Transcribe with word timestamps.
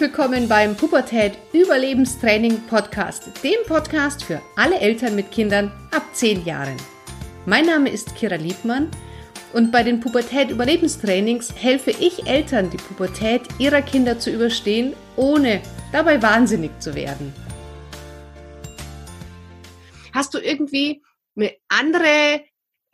willkommen 0.00 0.48
beim 0.48 0.74
Pubertät 0.78 1.36
Überlebenstraining 1.52 2.66
Podcast, 2.68 3.44
dem 3.44 3.62
Podcast 3.66 4.24
für 4.24 4.40
alle 4.56 4.80
Eltern 4.80 5.14
mit 5.14 5.30
Kindern 5.30 5.70
ab 5.94 6.02
10 6.14 6.46
Jahren. 6.46 6.76
Mein 7.44 7.66
Name 7.66 7.90
ist 7.90 8.16
Kira 8.16 8.36
Liebmann 8.36 8.90
und 9.52 9.70
bei 9.70 9.82
den 9.82 10.00
Pubertät 10.00 10.50
Überlebenstrainings 10.50 11.54
helfe 11.54 11.90
ich 11.90 12.26
Eltern, 12.26 12.70
die 12.70 12.78
Pubertät 12.78 13.42
ihrer 13.58 13.82
Kinder 13.82 14.18
zu 14.18 14.30
überstehen, 14.30 14.94
ohne 15.16 15.60
dabei 15.92 16.22
wahnsinnig 16.22 16.70
zu 16.80 16.94
werden. 16.94 17.34
Hast 20.14 20.32
du 20.32 20.38
irgendwie 20.38 21.02
eine 21.36 21.52
andere, 21.68 22.42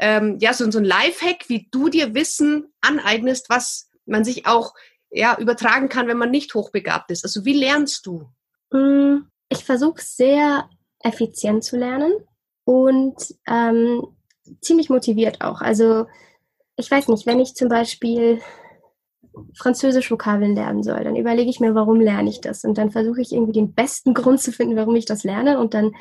ähm, 0.01 0.39
ja, 0.41 0.53
so, 0.53 0.69
so 0.73 0.81
ein 0.81 0.85
Lifehack, 0.85 1.45
wie 1.47 1.69
du 1.71 1.89
dir 1.89 2.17
Wissen 2.17 2.75
aneignest, 2.81 3.49
was 3.49 3.91
man 4.07 4.25
sich 4.25 4.47
auch 4.47 4.75
ja, 5.11 5.39
übertragen 5.39 5.89
kann, 5.89 6.09
wenn 6.09 6.19
man 6.19 6.31
nicht 6.31 6.55
hochbegabt 6.55 7.11
ist? 7.11 7.25
Also 7.25 7.45
wie 7.45 7.55
lernst 7.55 8.07
du? 8.07 8.29
Mm, 8.71 9.29
ich 9.49 9.65
versuche 9.65 10.03
sehr 10.03 10.69
effizient 11.01 11.65
zu 11.65 11.77
lernen 11.77 12.13
und 12.65 13.17
ähm, 13.47 14.07
ziemlich 14.61 14.91
motiviert 14.91 15.41
auch. 15.41 15.61
Also 15.61 16.07
ich 16.77 16.91
weiß 16.91 17.09
nicht, 17.09 17.27
wenn 17.27 17.41
ich 17.41 17.55
zum 17.55 17.69
Beispiel 17.69 18.41
Französisch 19.55 20.11
Vokabeln 20.11 20.55
lernen 20.55 20.83
soll, 20.83 21.05
dann 21.05 21.17
überlege 21.17 21.51
ich 21.51 21.61
mir, 21.61 21.75
warum 21.75 22.01
lerne 22.01 22.31
ich 22.31 22.41
das? 22.41 22.65
Und 22.65 22.79
dann 22.79 22.91
versuche 22.91 23.21
ich 23.21 23.33
irgendwie 23.33 23.53
den 23.53 23.75
besten 23.75 24.15
Grund 24.15 24.41
zu 24.41 24.53
finden, 24.53 24.77
warum 24.77 24.97
ich 24.97 25.05
das 25.05 25.25
lerne. 25.25 25.59
Und 25.59 25.75
dann 25.75 25.93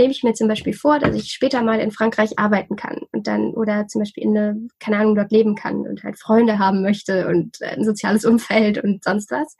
nehme 0.00 0.12
ich 0.12 0.22
mir 0.22 0.32
zum 0.32 0.48
Beispiel 0.48 0.72
vor, 0.72 0.98
dass 0.98 1.14
ich 1.14 1.30
später 1.30 1.62
mal 1.62 1.78
in 1.78 1.90
Frankreich 1.90 2.38
arbeiten 2.38 2.74
kann 2.74 3.02
und 3.12 3.26
dann 3.26 3.52
oder 3.52 3.86
zum 3.86 4.00
Beispiel 4.00 4.24
in 4.24 4.36
eine, 4.36 4.68
keine 4.78 4.96
Ahnung, 4.96 5.14
dort 5.14 5.30
leben 5.30 5.54
kann 5.54 5.86
und 5.86 6.02
halt 6.02 6.18
Freunde 6.18 6.58
haben 6.58 6.82
möchte 6.82 7.28
und 7.28 7.60
ein 7.62 7.84
soziales 7.84 8.24
Umfeld 8.24 8.82
und 8.82 9.04
sonst 9.04 9.30
was. 9.30 9.56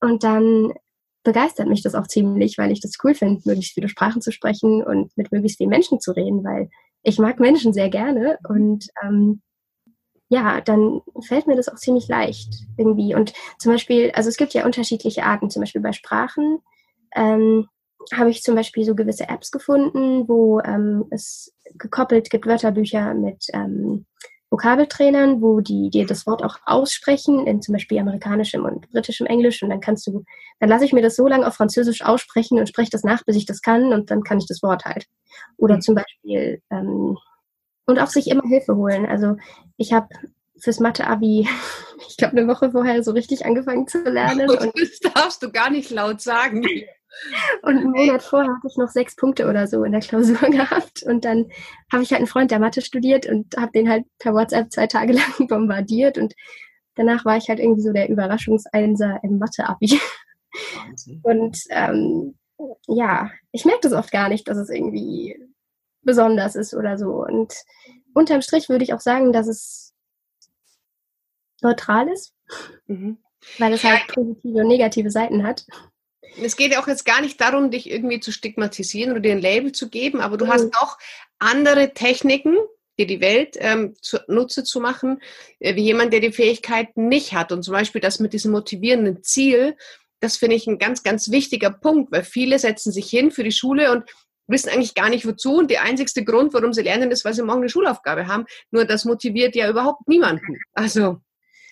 Und 0.00 0.24
dann 0.24 0.72
begeistert 1.22 1.68
mich 1.68 1.82
das 1.82 1.94
auch 1.94 2.08
ziemlich, 2.08 2.58
weil 2.58 2.72
ich 2.72 2.80
das 2.80 2.94
cool 3.04 3.14
finde, 3.14 3.42
möglichst 3.44 3.74
viele 3.74 3.88
Sprachen 3.88 4.20
zu 4.20 4.32
sprechen 4.32 4.82
und 4.82 5.16
mit 5.16 5.30
möglichst 5.30 5.58
vielen 5.58 5.70
Menschen 5.70 6.00
zu 6.00 6.12
reden, 6.12 6.42
weil 6.42 6.68
ich 7.02 7.18
mag 7.18 7.38
Menschen 7.38 7.72
sehr 7.72 7.88
gerne 7.88 8.38
und 8.48 8.88
ähm, 9.04 9.40
ja, 10.28 10.60
dann 10.60 11.02
fällt 11.20 11.46
mir 11.46 11.54
das 11.54 11.68
auch 11.68 11.76
ziemlich 11.76 12.08
leicht 12.08 12.52
irgendwie. 12.76 13.14
Und 13.14 13.32
zum 13.58 13.70
Beispiel, 13.70 14.10
also 14.10 14.28
es 14.28 14.36
gibt 14.36 14.54
ja 14.54 14.64
unterschiedliche 14.66 15.22
Arten, 15.22 15.50
zum 15.50 15.62
Beispiel 15.62 15.80
bei 15.80 15.92
Sprachen. 15.92 16.58
Ähm, 17.14 17.68
habe 18.12 18.30
ich 18.30 18.42
zum 18.42 18.54
Beispiel 18.54 18.84
so 18.84 18.94
gewisse 18.94 19.28
Apps 19.28 19.50
gefunden, 19.50 20.28
wo 20.28 20.60
ähm, 20.60 21.06
es 21.10 21.52
gekoppelt 21.74 22.30
gibt 22.30 22.46
Wörterbücher 22.46 23.14
mit 23.14 23.46
ähm, 23.52 24.06
Vokabeltrainern, 24.50 25.42
wo 25.42 25.60
die 25.60 25.90
dir 25.90 26.06
das 26.06 26.26
Wort 26.26 26.44
auch 26.44 26.58
aussprechen, 26.64 27.46
in 27.46 27.62
zum 27.62 27.72
Beispiel 27.72 27.98
amerikanischem 27.98 28.64
und 28.64 28.88
britischem 28.90 29.26
Englisch. 29.26 29.62
Und 29.62 29.70
dann 29.70 29.80
kannst 29.80 30.06
du, 30.06 30.24
dann 30.60 30.68
lasse 30.68 30.84
ich 30.84 30.92
mir 30.92 31.02
das 31.02 31.16
so 31.16 31.26
lange 31.26 31.46
auf 31.46 31.54
Französisch 31.54 32.02
aussprechen 32.02 32.58
und 32.58 32.68
spreche 32.68 32.90
das 32.90 33.02
nach, 33.02 33.24
bis 33.24 33.36
ich 33.36 33.46
das 33.46 33.60
kann 33.60 33.92
und 33.92 34.10
dann 34.10 34.22
kann 34.22 34.38
ich 34.38 34.46
das 34.46 34.62
Wort 34.62 34.84
halt. 34.84 35.06
Oder 35.56 35.76
mhm. 35.76 35.80
zum 35.80 35.94
Beispiel, 35.96 36.62
ähm, 36.70 37.18
und 37.86 37.98
auch 37.98 38.08
sich 38.08 38.28
immer 38.28 38.46
Hilfe 38.46 38.76
holen. 38.76 39.06
Also 39.06 39.36
ich 39.76 39.92
habe 39.92 40.08
fürs 40.58 40.80
Mathe-Abi, 40.80 41.48
ich 42.08 42.16
glaube, 42.16 42.36
eine 42.36 42.48
Woche 42.48 42.70
vorher 42.70 43.02
so 43.02 43.12
richtig 43.12 43.44
angefangen 43.44 43.86
zu 43.88 44.02
lernen. 44.02 44.48
Und 44.50 44.72
das 44.78 45.12
darfst 45.12 45.42
du 45.42 45.50
gar 45.50 45.70
nicht 45.70 45.90
laut 45.90 46.20
sagen. 46.20 46.64
Und 47.62 47.78
einen 47.78 47.90
Monat 47.90 48.22
vorher 48.22 48.50
hatte 48.50 48.68
ich 48.68 48.76
noch 48.76 48.88
sechs 48.88 49.16
Punkte 49.16 49.48
oder 49.48 49.66
so 49.66 49.84
in 49.84 49.92
der 49.92 50.00
Klausur 50.00 50.36
gehabt. 50.50 51.02
Und 51.02 51.24
dann 51.24 51.46
habe 51.92 52.02
ich 52.02 52.10
halt 52.10 52.20
einen 52.20 52.26
Freund, 52.26 52.50
der 52.50 52.58
Mathe 52.58 52.82
studiert 52.82 53.26
und 53.26 53.56
habe 53.56 53.72
den 53.72 53.88
halt 53.88 54.04
per 54.18 54.34
WhatsApp 54.34 54.70
zwei 54.70 54.86
Tage 54.86 55.12
lang 55.38 55.48
bombardiert. 55.48 56.18
Und 56.18 56.34
danach 56.94 57.24
war 57.24 57.36
ich 57.36 57.48
halt 57.48 57.58
irgendwie 57.58 57.82
so 57.82 57.92
der 57.92 58.08
Überraschungseinser 58.08 59.20
im 59.22 59.38
Mathe-Abi. 59.38 60.00
Und 61.22 61.58
ähm, 61.70 62.38
ja, 62.86 63.30
ich 63.52 63.64
merke 63.64 63.80
das 63.82 63.92
oft 63.92 64.10
gar 64.10 64.28
nicht, 64.28 64.48
dass 64.48 64.56
es 64.56 64.70
irgendwie 64.70 65.38
besonders 66.02 66.56
ist 66.56 66.74
oder 66.74 66.96
so. 66.96 67.24
Und 67.24 67.54
unterm 68.14 68.42
Strich 68.42 68.68
würde 68.68 68.84
ich 68.84 68.94
auch 68.94 69.00
sagen, 69.00 69.32
dass 69.32 69.46
es 69.46 69.94
neutral 71.62 72.08
ist, 72.08 72.32
mhm. 72.86 73.18
weil 73.58 73.72
es 73.72 73.84
halt 73.84 74.06
positive 74.08 74.60
und 74.60 74.68
negative 74.68 75.10
Seiten 75.10 75.42
hat 75.42 75.66
es 76.42 76.56
geht 76.56 76.72
ja 76.72 76.82
auch 76.82 76.88
jetzt 76.88 77.04
gar 77.04 77.20
nicht 77.20 77.40
darum, 77.40 77.70
dich 77.70 77.90
irgendwie 77.90 78.20
zu 78.20 78.32
stigmatisieren 78.32 79.12
oder 79.12 79.20
dir 79.20 79.32
ein 79.32 79.40
Label 79.40 79.72
zu 79.72 79.88
geben, 79.88 80.20
aber 80.20 80.36
du 80.36 80.46
mhm. 80.46 80.50
hast 80.50 80.76
auch 80.76 80.98
andere 81.38 81.94
Techniken, 81.94 82.56
dir 82.98 83.06
die 83.06 83.20
Welt 83.20 83.56
ähm, 83.58 83.94
zunutze 84.00 84.64
zu 84.64 84.80
machen, 84.80 85.20
äh, 85.58 85.74
wie 85.74 85.82
jemand, 85.82 86.12
der 86.12 86.20
die 86.20 86.32
Fähigkeit 86.32 86.96
nicht 86.96 87.34
hat. 87.34 87.52
Und 87.52 87.62
zum 87.62 87.72
Beispiel 87.72 88.00
das 88.00 88.20
mit 88.20 88.32
diesem 88.32 88.52
motivierenden 88.52 89.22
Ziel, 89.22 89.76
das 90.20 90.36
finde 90.36 90.56
ich 90.56 90.66
ein 90.66 90.78
ganz, 90.78 91.02
ganz 91.02 91.30
wichtiger 91.30 91.70
Punkt, 91.70 92.10
weil 92.10 92.24
viele 92.24 92.58
setzen 92.58 92.90
sich 92.92 93.08
hin 93.10 93.30
für 93.30 93.44
die 93.44 93.52
Schule 93.52 93.92
und 93.92 94.04
wissen 94.46 94.70
eigentlich 94.70 94.94
gar 94.94 95.10
nicht 95.10 95.26
wozu. 95.26 95.56
Und 95.58 95.70
der 95.70 95.82
einzigste 95.82 96.24
Grund, 96.24 96.54
warum 96.54 96.72
sie 96.72 96.82
lernen, 96.82 97.10
ist, 97.10 97.24
weil 97.24 97.34
sie 97.34 97.42
morgen 97.42 97.60
eine 97.60 97.68
Schulaufgabe 97.68 98.26
haben. 98.26 98.46
Nur 98.70 98.84
das 98.84 99.04
motiviert 99.04 99.54
ja 99.56 99.68
überhaupt 99.68 100.08
niemanden. 100.08 100.58
Also 100.72 101.20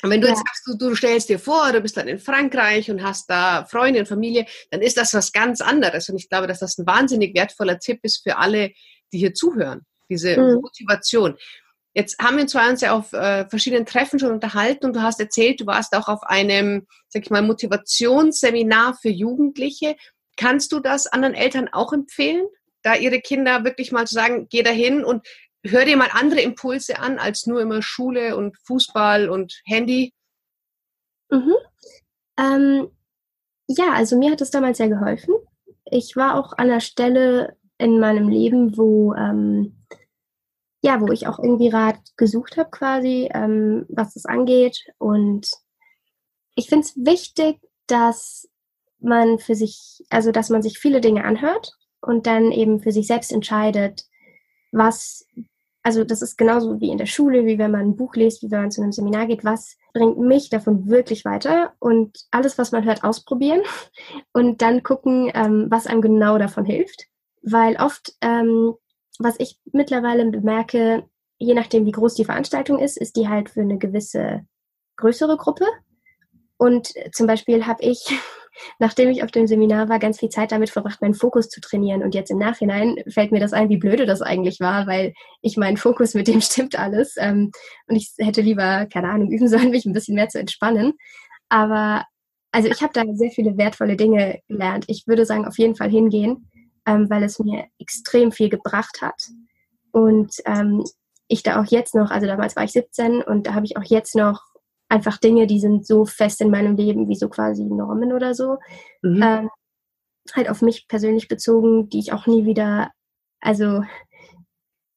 und 0.05 0.11
wenn 0.11 0.21
du 0.21 0.27
ja. 0.27 0.35
jetzt 0.35 0.45
sagst, 0.47 0.67
du, 0.67 0.77
du, 0.77 0.95
stellst 0.95 1.31
dir 1.31 1.39
vor, 1.39 1.73
du 1.73 1.81
bist 1.81 1.97
dann 1.97 2.09
in 2.09 2.19
Frankreich 2.19 2.91
und 2.91 3.03
hast 3.03 3.31
da 3.31 3.65
Freunde 3.65 4.01
und 4.01 4.07
Familie, 4.07 4.45
dann 4.71 4.83
ist 4.83 4.99
das 4.99 5.15
was 5.15 5.33
ganz 5.33 5.63
anderes. 5.63 6.11
Und 6.11 6.17
ich 6.17 6.29
glaube, 6.29 6.47
dass 6.47 6.59
das 6.59 6.77
ein 6.77 6.87
wahnsinnig 6.87 7.35
wertvoller 7.35 7.79
Tipp 7.79 8.01
ist 8.03 8.23
für 8.23 8.37
alle, 8.37 8.73
die 9.15 9.19
hier 9.19 9.33
zuhören. 9.33 9.81
Diese 10.11 10.37
mhm. 10.37 10.61
Motivation. 10.61 11.39
Jetzt 11.95 12.19
haben 12.19 12.37
wir 12.37 12.43
uns 12.43 12.53
zwar 12.53 12.69
uns 12.69 12.83
ja 12.83 12.93
auf 12.93 13.15
äh, 13.15 13.49
verschiedenen 13.49 13.87
Treffen 13.87 14.19
schon 14.19 14.33
unterhalten 14.33 14.85
und 14.85 14.95
du 14.95 15.01
hast 15.01 15.21
erzählt, 15.21 15.63
du 15.63 15.67
warst 15.67 15.95
auch 15.95 16.09
auf 16.09 16.23
einem, 16.25 16.87
sag 17.09 17.23
ich 17.23 17.31
mal, 17.31 17.41
Motivationsseminar 17.41 18.99
für 19.01 19.09
Jugendliche. 19.09 19.97
Kannst 20.37 20.73
du 20.73 20.81
das 20.81 21.07
anderen 21.07 21.35
Eltern 21.35 21.71
auch 21.73 21.95
empfehlen, 21.95 22.45
da 22.83 22.95
ihre 22.95 23.21
Kinder 23.21 23.65
wirklich 23.65 23.91
mal 23.91 24.07
zu 24.07 24.15
sagen, 24.15 24.49
geh 24.51 24.63
dahin 24.63 25.03
und 25.03 25.27
hör 25.65 25.85
dir 25.85 25.97
mal 25.97 26.11
andere 26.13 26.41
Impulse 26.41 26.99
an 26.99 27.19
als 27.19 27.47
nur 27.47 27.61
immer 27.61 27.83
Schule 27.83 28.37
und 28.37 28.57
Fußball 28.67 29.29
und 29.29 29.61
Handy? 29.65 30.13
Mhm. 31.31 31.55
Ähm, 32.39 32.89
ja, 33.67 33.93
also 33.93 34.17
mir 34.19 34.31
hat 34.31 34.41
es 34.41 34.51
damals 34.51 34.79
sehr 34.79 34.89
geholfen. 34.89 35.35
Ich 35.87 36.17
war 36.17 36.37
auch 36.37 36.53
an 36.59 36.69
der 36.69 36.81
Stelle 36.81 37.57
in 37.79 37.99
meinem 37.99 38.29
Leben, 38.29 38.77
wo 38.77 39.15
ähm, 39.15 39.85
ja, 40.85 41.01
wo 41.01 41.11
ich 41.13 41.27
auch 41.27 41.39
irgendwie 41.39 41.69
Rat 41.69 41.99
gesucht 42.19 42.59
habe, 42.59 42.69
quasi, 42.69 43.31
ähm, 43.33 43.87
was 43.89 44.13
das 44.13 44.27
angeht. 44.27 44.85
Und 44.99 45.49
ich 46.57 46.69
finde 46.69 46.85
es 46.85 46.95
wichtig, 46.95 47.59
dass 47.87 48.51
man 48.99 49.39
für 49.39 49.55
sich, 49.55 50.05
also 50.11 50.31
dass 50.31 50.51
man 50.51 50.61
sich 50.61 50.79
viele 50.79 51.01
Dinge 51.01 51.25
anhört 51.25 51.73
und 52.03 52.27
dann 52.27 52.53
eben 52.53 52.81
für 52.81 52.93
sich 52.93 53.07
selbst 53.07 53.33
entscheidet, 53.33 54.03
was 54.73 55.27
also 55.84 56.03
das 56.03 56.22
ist 56.22 56.39
genauso 56.39 56.81
wie 56.81 56.91
in 56.91 56.97
der 56.97 57.06
Schule, 57.06 57.45
wie 57.45 57.59
wenn 57.59 57.71
man 57.71 57.83
ein 57.83 57.97
Buch 57.97 58.17
liest, 58.17 58.43
wie 58.43 58.50
wenn 58.50 58.62
man 58.62 58.71
zu 58.71 58.81
einem 58.81 58.93
Seminar 58.93 59.27
geht, 59.27 59.45
was 59.45 59.77
bringt 59.93 60.19
mich 60.19 60.49
davon 60.49 60.89
wirklich 60.89 61.27
weiter 61.27 61.75
und 61.78 62.19
alles, 62.31 62.56
was 62.56 62.72
man 62.72 62.84
hört, 62.84 63.05
ausprobieren 63.05 63.61
und 64.33 64.62
dann 64.62 64.83
gucken, 64.83 65.31
ähm, 65.34 65.67
was 65.69 65.87
einem 65.87 66.00
genau 66.00 66.39
davon 66.39 66.65
hilft. 66.65 67.06
Weil 67.43 67.77
oft, 67.77 68.15
ähm, 68.23 68.75
was 69.19 69.39
ich 69.39 69.61
mittlerweile 69.73 70.25
bemerke, 70.31 71.05
je 71.39 71.53
nachdem, 71.53 71.84
wie 71.84 71.93
groß 71.93 72.15
die 72.15 72.25
Veranstaltung 72.25 72.78
ist, 72.78 72.97
ist 72.97 73.17
die 73.17 73.28
halt 73.28 73.50
für 73.50 73.61
eine 73.61 73.77
gewisse 73.77 74.47
größere 74.97 75.37
Gruppe. 75.37 75.67
Und 76.56 76.94
zum 77.12 77.27
Beispiel 77.27 77.67
habe 77.67 77.83
ich 77.83 78.19
nachdem 78.79 79.11
ich 79.11 79.23
auf 79.23 79.31
dem 79.31 79.47
Seminar 79.47 79.89
war, 79.89 79.99
ganz 79.99 80.21
viel 80.21 80.29
Zeit 80.29 80.53
damit 80.53 80.71
verbracht, 80.71 81.01
meinen 81.01 81.15
Fokus 81.15 81.49
zu 81.49 81.61
trainieren. 81.61 82.03
Und 82.03 82.15
jetzt 82.15 82.31
im 82.31 82.39
Nachhinein 82.39 82.97
fällt 83.09 83.33
mir 83.33 83.41
das 83.41 83.53
ein, 83.53 83.69
wie 83.69 83.77
blöde 83.77 84.07
das 84.07 84.23
eigentlich 84.23 84.61
war, 84.61 84.87
weil 84.87 85.13
ich 85.43 85.57
meinen 85.57 85.77
Fokus 85.77 86.15
mit 86.15 86.29
dem 86.29 86.41
stimmt 86.41 86.79
alles. 86.79 87.15
Ähm, 87.19 87.51
und 87.87 87.97
ich 87.97 88.12
hätte 88.19 88.41
lieber, 88.41 88.87
keine 88.87 89.09
Ahnung, 89.11 89.31
üben 89.31 89.49
sollen, 89.49 89.71
mich 89.71 89.85
ein 89.85 89.93
bisschen 89.93 90.15
mehr 90.15 90.29
zu 90.29 90.39
entspannen. 90.39 90.95
Aber 91.49 92.05
also 92.55 92.69
ich 92.69 92.83
habe 92.83 92.93
da 92.93 93.03
sehr 93.15 93.31
viele 93.31 93.56
wertvolle 93.59 93.97
Dinge 93.97 94.41
gelernt. 94.49 94.85
Ich 94.87 95.07
würde 95.07 95.27
sagen, 95.27 95.45
auf 95.45 95.59
jeden 95.59 95.75
Fall 95.75 95.91
hingehen, 95.91 96.49
ähm, 96.87 97.11
weil 97.11 97.25
es 97.25 97.41
mir 97.41 97.67
extrem 97.79 98.31
viel 98.31 98.49
gebracht 98.49 99.03
hat. 99.03 99.21
Und 99.91 100.37
ähm, 100.47 100.85
ich 101.27 101.43
da 101.43 101.61
auch 101.61 101.67
jetzt 101.67 101.95
noch, 101.95 102.11
also 102.11 102.27
damals 102.29 102.55
war 102.55 102.62
ich 102.62 102.73
17 102.73 103.23
und 103.23 103.47
da 103.47 103.55
habe 103.55 103.67
ich 103.67 103.77
auch 103.77 103.85
jetzt 103.85 104.15
noch 104.15 104.54
einfach 104.94 105.19
Dinge, 105.19 105.49
die 105.49 105.58
sind 105.58 105.87
so 105.87 106.06
fest 106.06 106.41
in 106.41 106.50
meinem 106.50 106.76
Leben 106.76 107.08
wie 107.08 107.17
so 107.17 107.29
quasi 107.29 107.64
Normen 107.64 108.12
oder 108.12 108.32
so. 108.32 108.58
Mhm. 109.02 109.23
Ähm, 109.23 109.50
halt 110.32 110.49
auf 110.49 110.62
mich 110.62 110.87
persönlich 110.87 111.26
bezogen, 111.26 111.88
die 111.88 111.99
ich 111.99 112.12
auch 112.12 112.26
nie 112.26 112.46
wieder, 112.46 112.93
also 113.41 113.82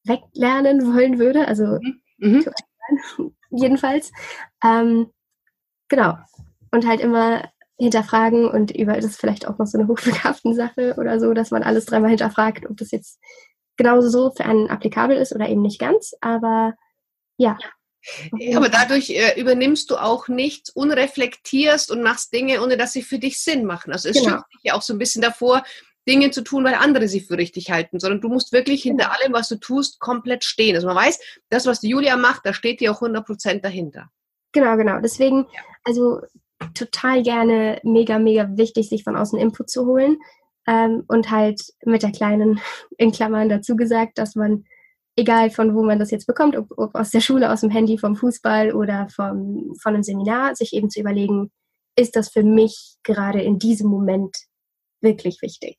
weglernen 0.05 0.93
wollen 0.93 1.17
würde. 1.17 1.47
Also 1.47 1.79
mhm. 1.81 2.01
Mhm. 2.17 2.45
jedenfalls. 3.49 4.11
Ähm, 4.63 5.07
genau. 5.89 6.15
Und 6.71 6.87
halt 6.87 7.01
immer 7.01 7.49
hinterfragen 7.79 8.47
und 8.47 8.71
über 8.71 8.93
das 8.93 9.05
ist 9.05 9.19
vielleicht 9.19 9.47
auch 9.47 9.57
noch 9.57 9.65
so 9.65 9.79
eine 9.79 9.87
hochbegabten 9.87 10.53
Sache 10.53 10.95
oder 10.97 11.19
so, 11.19 11.33
dass 11.33 11.51
man 11.51 11.63
alles 11.63 11.85
dreimal 11.85 12.09
hinterfragt, 12.09 12.69
ob 12.69 12.77
das 12.77 12.91
jetzt 12.91 13.19
genauso 13.77 14.09
so 14.09 14.31
für 14.31 14.45
einen 14.45 14.69
applikabel 14.69 15.17
ist 15.17 15.33
oder 15.33 15.49
eben 15.49 15.61
nicht 15.61 15.79
ganz. 15.79 16.13
Aber 16.21 16.73
ja, 17.37 17.57
Aber 18.55 18.69
dadurch 18.69 19.09
äh, 19.09 19.39
übernimmst 19.39 19.91
du 19.91 19.97
auch 19.97 20.27
nichts, 20.27 20.69
unreflektierst 20.69 21.91
und 21.91 22.03
machst 22.03 22.31
Dinge, 22.33 22.61
ohne 22.61 22.77
dass 22.77 22.93
sie 22.93 23.01
für 23.01 23.19
dich 23.19 23.41
Sinn 23.41 23.65
machen. 23.65 23.91
Also 23.91 24.09
es 24.09 24.17
genau. 24.17 24.37
schützt 24.37 24.53
dich 24.53 24.63
ja 24.63 24.73
auch 24.75 24.81
so 24.81 24.93
ein 24.93 24.99
bisschen 24.99 25.21
davor, 25.21 25.63
Dinge 26.07 26.31
zu 26.31 26.41
tun, 26.41 26.63
weil 26.63 26.75
andere 26.75 27.07
sie 27.07 27.19
für 27.19 27.37
richtig 27.37 27.69
halten, 27.69 27.99
sondern 27.99 28.21
du 28.21 28.29
musst 28.29 28.53
wirklich 28.53 28.83
hinter 28.83 29.05
genau. 29.05 29.17
allem, 29.17 29.33
was 29.33 29.49
du 29.49 29.57
tust, 29.57 29.99
komplett 29.99 30.45
stehen. 30.45 30.75
Also 30.75 30.87
man 30.87 30.95
weiß, 30.95 31.19
das, 31.49 31.65
was 31.65 31.81
die 31.81 31.89
Julia 31.89 32.15
macht, 32.15 32.45
da 32.45 32.53
steht 32.53 32.79
dir 32.79 32.91
auch 32.91 33.01
100% 33.01 33.61
dahinter. 33.61 34.09
Genau, 34.53 34.77
genau. 34.77 34.99
Deswegen, 35.01 35.45
also 35.83 36.21
total 36.73 37.23
gerne 37.23 37.79
mega, 37.83 38.19
mega 38.19 38.47
wichtig, 38.55 38.89
sich 38.89 39.03
von 39.03 39.15
außen 39.15 39.37
Input 39.37 39.69
zu 39.69 39.85
holen. 39.85 40.17
Ähm, 40.65 41.03
und 41.07 41.29
halt 41.29 41.61
mit 41.85 42.03
der 42.03 42.11
kleinen, 42.11 42.59
in 42.97 43.11
Klammern 43.11 43.49
dazu 43.49 43.75
gesagt, 43.75 44.17
dass 44.17 44.35
man, 44.35 44.65
egal 45.17 45.49
von 45.49 45.75
wo 45.75 45.83
man 45.83 45.99
das 45.99 46.11
jetzt 46.11 46.27
bekommt, 46.27 46.55
ob, 46.55 46.71
ob 46.77 46.95
aus 46.95 47.09
der 47.09 47.21
Schule, 47.21 47.51
aus 47.51 47.61
dem 47.61 47.71
Handy, 47.71 47.97
vom 47.97 48.15
Fußball 48.15 48.73
oder 48.73 49.09
vom, 49.09 49.75
von 49.81 49.93
einem 49.93 50.03
Seminar, 50.03 50.55
sich 50.55 50.73
eben 50.73 50.89
zu 50.89 51.01
überlegen, 51.01 51.51
ist 51.97 52.15
das 52.15 52.29
für 52.29 52.43
mich 52.43 52.95
gerade 53.03 53.41
in 53.41 53.59
diesem 53.59 53.89
Moment 53.89 54.37
wirklich 55.01 55.41
wichtig? 55.41 55.77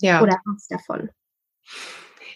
Ja. 0.00 0.22
Oder 0.22 0.40
was 0.44 0.68
davon? 0.68 1.10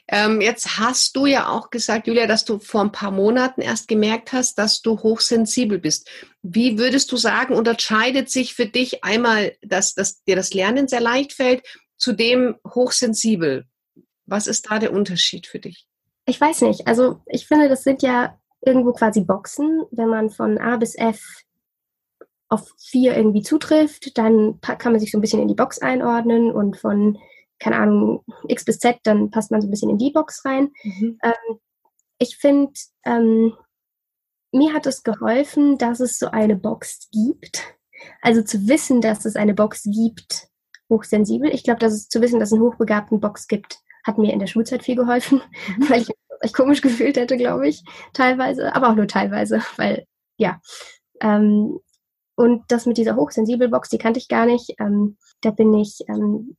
Ähm, 0.08 0.40
jetzt 0.40 0.78
hast 0.78 1.14
du 1.14 1.26
ja 1.26 1.48
auch 1.48 1.70
gesagt, 1.70 2.08
Julia, 2.08 2.26
dass 2.26 2.44
du 2.44 2.58
vor 2.58 2.80
ein 2.80 2.90
paar 2.90 3.12
Monaten 3.12 3.60
erst 3.60 3.86
gemerkt 3.86 4.32
hast, 4.32 4.58
dass 4.58 4.82
du 4.82 4.98
hochsensibel 4.98 5.78
bist. 5.78 6.10
Wie 6.42 6.78
würdest 6.78 7.12
du 7.12 7.16
sagen, 7.16 7.54
unterscheidet 7.54 8.28
sich 8.28 8.54
für 8.54 8.66
dich 8.66 9.04
einmal, 9.04 9.56
dass, 9.62 9.94
dass 9.94 10.24
dir 10.24 10.34
das 10.34 10.52
Lernen 10.52 10.88
sehr 10.88 11.00
leicht 11.00 11.32
fällt, 11.32 11.64
zu 11.96 12.12
dem 12.12 12.56
hochsensibel? 12.66 13.66
Was 14.26 14.48
ist 14.48 14.68
da 14.68 14.80
der 14.80 14.92
Unterschied 14.92 15.46
für 15.46 15.60
dich? 15.60 15.86
Ich 16.26 16.40
weiß 16.40 16.62
nicht. 16.62 16.86
Also 16.86 17.20
ich 17.26 17.46
finde, 17.46 17.68
das 17.68 17.82
sind 17.82 18.02
ja 18.02 18.38
irgendwo 18.60 18.92
quasi 18.92 19.22
Boxen. 19.22 19.84
Wenn 19.90 20.08
man 20.08 20.30
von 20.30 20.58
A 20.58 20.76
bis 20.76 20.94
F 20.96 21.20
auf 22.48 22.68
vier 22.78 23.16
irgendwie 23.16 23.42
zutrifft, 23.42 24.16
dann 24.18 24.60
kann 24.60 24.92
man 24.92 25.00
sich 25.00 25.12
so 25.12 25.18
ein 25.18 25.20
bisschen 25.20 25.40
in 25.40 25.48
die 25.48 25.54
Box 25.54 25.78
einordnen 25.78 26.50
und 26.50 26.76
von 26.76 27.18
keine 27.60 27.76
Ahnung, 27.76 28.24
X 28.48 28.64
bis 28.64 28.78
Z, 28.78 28.98
dann 29.04 29.30
passt 29.30 29.50
man 29.50 29.60
so 29.60 29.68
ein 29.68 29.70
bisschen 29.70 29.90
in 29.90 29.98
die 29.98 30.10
Box 30.10 30.44
rein. 30.44 30.72
Mhm. 30.82 31.18
Ähm, 31.22 31.58
ich 32.18 32.36
finde, 32.36 32.72
ähm, 33.04 33.52
mir 34.50 34.72
hat 34.72 34.86
es 34.86 35.02
geholfen, 35.02 35.78
dass 35.78 36.00
es 36.00 36.18
so 36.18 36.28
eine 36.28 36.56
Box 36.56 37.08
gibt. 37.12 37.62
Also 38.22 38.42
zu 38.42 38.66
wissen, 38.66 39.00
dass 39.00 39.26
es 39.26 39.36
eine 39.36 39.54
Box 39.54 39.84
gibt, 39.84 40.48
hochsensibel. 40.88 41.54
Ich 41.54 41.62
glaube, 41.62 41.80
dass 41.80 41.92
es 41.92 42.08
zu 42.08 42.20
wissen, 42.22 42.40
dass 42.40 42.48
es 42.48 42.54
einen 42.54 42.62
hochbegabten 42.62 43.20
Box 43.20 43.46
gibt, 43.46 43.78
hat 44.10 44.18
mir 44.18 44.32
in 44.32 44.38
der 44.38 44.46
Schulzeit 44.46 44.82
viel 44.82 44.96
geholfen, 44.96 45.40
mhm. 45.76 45.88
weil 45.90 46.02
ich 46.02 46.08
mich 46.42 46.52
komisch 46.54 46.80
gefühlt 46.80 47.16
hätte, 47.16 47.36
glaube 47.36 47.68
ich, 47.68 47.82
teilweise, 48.12 48.74
aber 48.74 48.90
auch 48.90 48.94
nur 48.94 49.08
teilweise, 49.08 49.62
weil, 49.76 50.04
ja. 50.38 50.60
Ähm, 51.20 51.78
und 52.36 52.64
das 52.68 52.86
mit 52.86 52.96
dieser 52.96 53.16
hochsensibel 53.16 53.68
Box, 53.68 53.90
die 53.90 53.98
kannte 53.98 54.18
ich 54.18 54.28
gar 54.28 54.46
nicht. 54.46 54.74
Ähm, 54.78 55.18
da 55.42 55.50
bin 55.50 55.74
ich 55.74 55.98
ähm, 56.08 56.56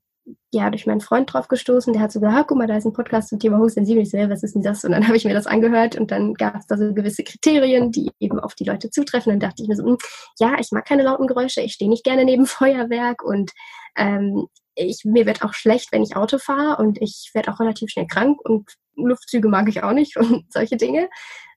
ja, 0.52 0.70
durch 0.70 0.86
meinen 0.86 1.02
Freund 1.02 1.34
drauf 1.34 1.48
gestoßen, 1.48 1.94
der 1.94 2.02
hat 2.02 2.12
so 2.12 2.20
gesagt, 2.20 2.48
guck 2.48 2.58
mal, 2.58 2.68
da 2.68 2.78
ist 2.78 2.86
ein 2.86 2.94
Podcast 2.94 3.30
zum 3.30 3.40
Thema 3.40 3.58
hochsensibel. 3.60 4.04
Ich 4.04 4.12
so, 4.12 4.18
was 4.18 4.44
ist 4.44 4.54
denn 4.54 4.62
das? 4.62 4.84
Und 4.84 4.92
dann 4.92 5.08
habe 5.08 5.18
ich 5.18 5.26
mir 5.26 5.34
das 5.34 5.48
angehört 5.48 5.96
und 5.96 6.12
dann 6.12 6.34
gab 6.34 6.56
es 6.56 6.68
da 6.68 6.78
so 6.78 6.94
gewisse 6.94 7.24
Kriterien, 7.24 7.92
die 7.92 8.12
eben 8.20 8.40
auf 8.40 8.56
die 8.56 8.66
Leute 8.66 8.90
zutreffen. 8.90 9.34
Und 9.34 9.42
dann 9.42 9.50
dachte 9.50 9.64
ich 9.64 9.70
mir 9.70 9.76
so, 9.76 9.86
hm, 9.86 9.98
ja, 10.40 10.58
ich 10.60 10.72
mag 10.72 10.86
keine 10.86 11.04
lauten 11.04 11.28
Geräusche, 11.28 11.62
ich 11.62 11.74
stehe 11.74 11.90
nicht 11.90 12.04
gerne 12.04 12.26
neben 12.26 12.46
Feuerwerk 12.46 13.24
und 13.24 13.52
ähm, 13.98 14.48
ich, 14.76 15.04
mir 15.06 15.26
wird 15.26 15.44
auch 15.44 15.54
schlecht, 15.54 15.92
wenn 15.92 16.04
ich 16.04 16.16
Auto 16.16 16.38
fahre 16.38 16.82
und 16.82 17.02
ich 17.02 17.32
werde 17.34 17.52
auch 17.52 17.60
relativ 17.60 17.90
schnell 17.90 18.08
krank 18.08 18.40
und 18.44 18.72
Luftzüge 18.96 19.48
mag 19.48 19.68
ich 19.70 19.84
auch 19.84 19.94
nicht 19.94 20.18
und 20.18 20.52
solche 20.52 20.78
Dinge. 20.78 21.10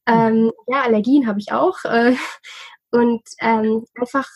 Ähm, 0.06 0.52
ja, 0.66 0.82
Allergien 0.82 1.26
habe 1.26 1.40
ich 1.40 1.52
auch. 1.52 1.84
Äh, 1.84 2.16
und 2.90 3.22
ähm, 3.40 3.84
einfach 3.98 4.28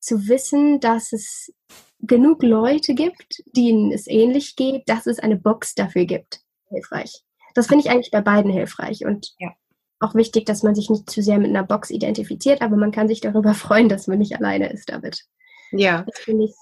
zu 0.00 0.28
wissen, 0.28 0.80
dass 0.80 1.12
es 1.12 1.52
genug 2.00 2.42
Leute 2.42 2.94
gibt, 2.94 3.42
denen 3.56 3.92
es 3.92 4.06
ähnlich 4.06 4.56
geht, 4.56 4.88
dass 4.88 5.06
es 5.06 5.18
eine 5.18 5.36
Box 5.36 5.74
dafür 5.74 6.04
gibt. 6.04 6.40
Hilfreich. 6.68 7.22
Das 7.54 7.66
finde 7.66 7.84
ich 7.84 7.90
eigentlich 7.90 8.10
bei 8.10 8.20
beiden 8.20 8.50
hilfreich 8.50 9.04
und 9.04 9.32
ja. 9.38 9.50
auch 9.98 10.14
wichtig, 10.14 10.46
dass 10.46 10.62
man 10.62 10.74
sich 10.74 10.88
nicht 10.88 11.10
zu 11.10 11.20
sehr 11.20 11.38
mit 11.38 11.48
einer 11.48 11.64
Box 11.64 11.90
identifiziert, 11.90 12.62
aber 12.62 12.76
man 12.76 12.92
kann 12.92 13.08
sich 13.08 13.20
darüber 13.20 13.54
freuen, 13.54 13.88
dass 13.88 14.06
man 14.06 14.18
nicht 14.18 14.36
alleine 14.36 14.72
ist 14.72 14.88
damit. 14.88 15.24
Ja. 15.72 16.04
Das 16.06 16.18
finde 16.20 16.44
ich. 16.44 16.54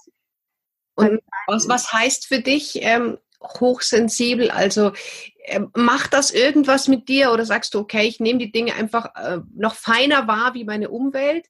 Und 0.99 1.21
was, 1.47 1.67
was 1.67 1.93
heißt 1.93 2.27
für 2.27 2.41
dich 2.41 2.79
ähm, 2.81 3.17
hochsensibel? 3.41 4.51
Also 4.51 4.91
äh, 5.45 5.61
macht 5.75 6.13
das 6.13 6.31
irgendwas 6.31 6.87
mit 6.87 7.07
dir 7.07 7.31
oder 7.31 7.45
sagst 7.45 7.73
du, 7.73 7.79
okay, 7.79 8.07
ich 8.07 8.19
nehme 8.19 8.39
die 8.39 8.51
Dinge 8.51 8.73
einfach 8.75 9.15
äh, 9.15 9.39
noch 9.55 9.75
feiner 9.75 10.27
wahr 10.27 10.53
wie 10.53 10.63
meine 10.63 10.89
Umwelt? 10.89 11.47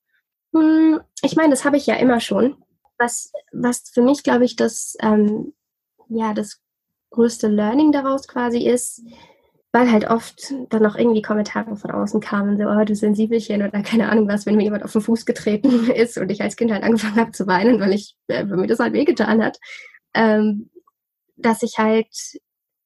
Hm, 0.53 1.01
ich 1.21 1.35
meine, 1.35 1.51
das 1.51 1.65
habe 1.65 1.77
ich 1.77 1.85
ja 1.85 1.95
immer 1.95 2.19
schon 2.19 2.55
was, 2.99 3.31
was 3.51 3.89
für 3.91 4.01
mich, 4.01 4.23
glaube 4.23 4.45
ich, 4.45 4.55
das, 4.55 4.95
ähm, 5.01 5.53
ja, 6.09 6.33
das 6.33 6.61
größte 7.11 7.47
Learning 7.47 7.91
daraus 7.91 8.27
quasi 8.27 8.67
ist, 8.67 9.01
weil 9.71 9.91
halt 9.91 10.09
oft 10.09 10.53
dann 10.69 10.81
noch 10.81 10.95
irgendwie 10.95 11.21
Kommentare 11.21 11.75
von 11.75 11.91
außen 11.91 12.19
kamen, 12.21 12.57
so, 12.57 12.65
oh, 12.65 12.83
du 12.83 12.95
Sensibelchen 12.95 13.61
oder 13.61 13.83
keine 13.83 14.09
Ahnung 14.09 14.27
was, 14.27 14.45
wenn 14.45 14.55
mir 14.55 14.63
jemand 14.63 14.83
auf 14.83 14.93
den 14.93 15.01
Fuß 15.01 15.25
getreten 15.25 15.89
ist 15.95 16.17
und 16.17 16.31
ich 16.31 16.41
als 16.41 16.55
Kind 16.55 16.71
halt 16.71 16.83
angefangen 16.83 17.17
habe 17.17 17.31
zu 17.31 17.45
weinen, 17.47 17.79
weil 17.79 17.93
ich, 17.93 18.15
äh, 18.27 18.49
weil 18.49 18.57
mir 18.57 18.67
das 18.67 18.79
halt 18.79 18.93
wehgetan 18.93 19.43
hat, 19.43 19.59
ähm, 20.15 20.69
dass 21.35 21.61
ich 21.61 21.77
halt, 21.77 22.07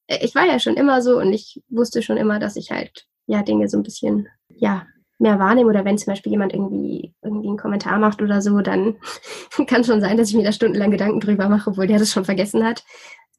äh, 0.07 0.25
ich 0.25 0.35
war 0.35 0.45
ja 0.45 0.59
schon 0.59 0.75
immer 0.75 1.01
so 1.01 1.17
und 1.19 1.31
ich 1.31 1.61
wusste 1.69 2.01
schon 2.01 2.17
immer, 2.17 2.39
dass 2.39 2.57
ich 2.57 2.71
halt, 2.71 3.05
ja, 3.27 3.43
Dinge 3.43 3.69
so 3.69 3.77
ein 3.77 3.83
bisschen, 3.83 4.27
ja, 4.49 4.85
mehr 5.19 5.39
wahrnehme 5.39 5.69
oder 5.69 5.85
wenn 5.85 5.97
zum 5.97 6.11
Beispiel 6.11 6.33
jemand 6.33 6.53
irgendwie, 6.53 7.13
irgendwie 7.21 7.47
einen 7.47 7.57
Kommentar 7.57 7.97
macht 7.97 8.21
oder 8.21 8.41
so, 8.41 8.59
dann 8.59 8.97
kann 9.67 9.85
schon 9.85 10.01
sein, 10.01 10.17
dass 10.17 10.29
ich 10.29 10.35
mir 10.35 10.43
da 10.43 10.51
stundenlang 10.51 10.91
Gedanken 10.91 11.21
drüber 11.21 11.47
mache, 11.47 11.69
obwohl 11.69 11.87
der 11.87 11.99
das 11.99 12.11
schon 12.11 12.25
vergessen 12.25 12.65
hat. 12.65 12.83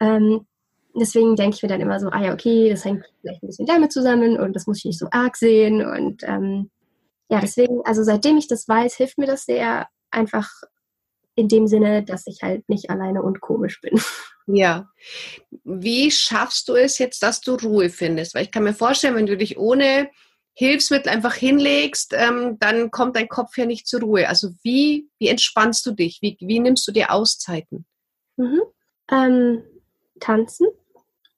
Ähm, 0.00 0.46
deswegen 0.94 1.36
denke 1.36 1.56
ich 1.56 1.62
mir 1.62 1.68
dann 1.68 1.80
immer 1.80 1.98
so, 1.98 2.08
ah 2.08 2.22
ja, 2.22 2.32
okay, 2.32 2.70
das 2.70 2.84
hängt 2.84 3.04
vielleicht 3.20 3.42
ein 3.42 3.46
bisschen 3.48 3.66
damit 3.66 3.92
zusammen 3.92 4.38
und 4.38 4.54
das 4.54 4.66
muss 4.66 4.78
ich 4.78 4.84
nicht 4.84 4.98
so 4.98 5.08
arg 5.10 5.36
sehen. 5.36 5.84
Und 5.84 6.22
ähm, 6.24 6.70
ja, 7.28 7.40
deswegen, 7.40 7.80
also 7.84 8.02
seitdem 8.02 8.36
ich 8.36 8.48
das 8.48 8.68
weiß, 8.68 8.94
hilft 8.96 9.18
mir 9.18 9.26
das 9.26 9.44
sehr 9.44 9.88
einfach 10.10 10.48
in 11.34 11.48
dem 11.48 11.66
Sinne, 11.66 12.04
dass 12.04 12.26
ich 12.26 12.42
halt 12.42 12.68
nicht 12.68 12.90
alleine 12.90 13.22
und 13.22 13.40
komisch 13.40 13.80
bin. 13.80 14.00
Ja. 14.46 14.90
Wie 15.64 16.10
schaffst 16.10 16.68
du 16.68 16.74
es 16.74 16.98
jetzt, 16.98 17.22
dass 17.22 17.40
du 17.40 17.54
Ruhe 17.54 17.88
findest? 17.88 18.34
Weil 18.34 18.42
ich 18.42 18.50
kann 18.50 18.64
mir 18.64 18.74
vorstellen, 18.74 19.14
wenn 19.14 19.24
du 19.24 19.38
dich 19.38 19.56
ohne 19.56 20.10
Hilfsmittel 20.52 21.10
einfach 21.10 21.32
hinlegst, 21.32 22.12
ähm, 22.14 22.58
dann 22.60 22.90
kommt 22.90 23.16
dein 23.16 23.30
Kopf 23.30 23.56
ja 23.56 23.64
nicht 23.64 23.86
zur 23.86 24.00
Ruhe. 24.00 24.28
Also 24.28 24.50
wie, 24.62 25.08
wie 25.18 25.28
entspannst 25.28 25.86
du 25.86 25.92
dich? 25.92 26.18
Wie, 26.20 26.36
wie 26.40 26.60
nimmst 26.60 26.86
du 26.86 26.92
dir 26.92 27.10
Auszeiten? 27.10 27.86
Mhm. 28.36 28.60
Ähm, 29.10 29.62
tanzen 30.20 30.66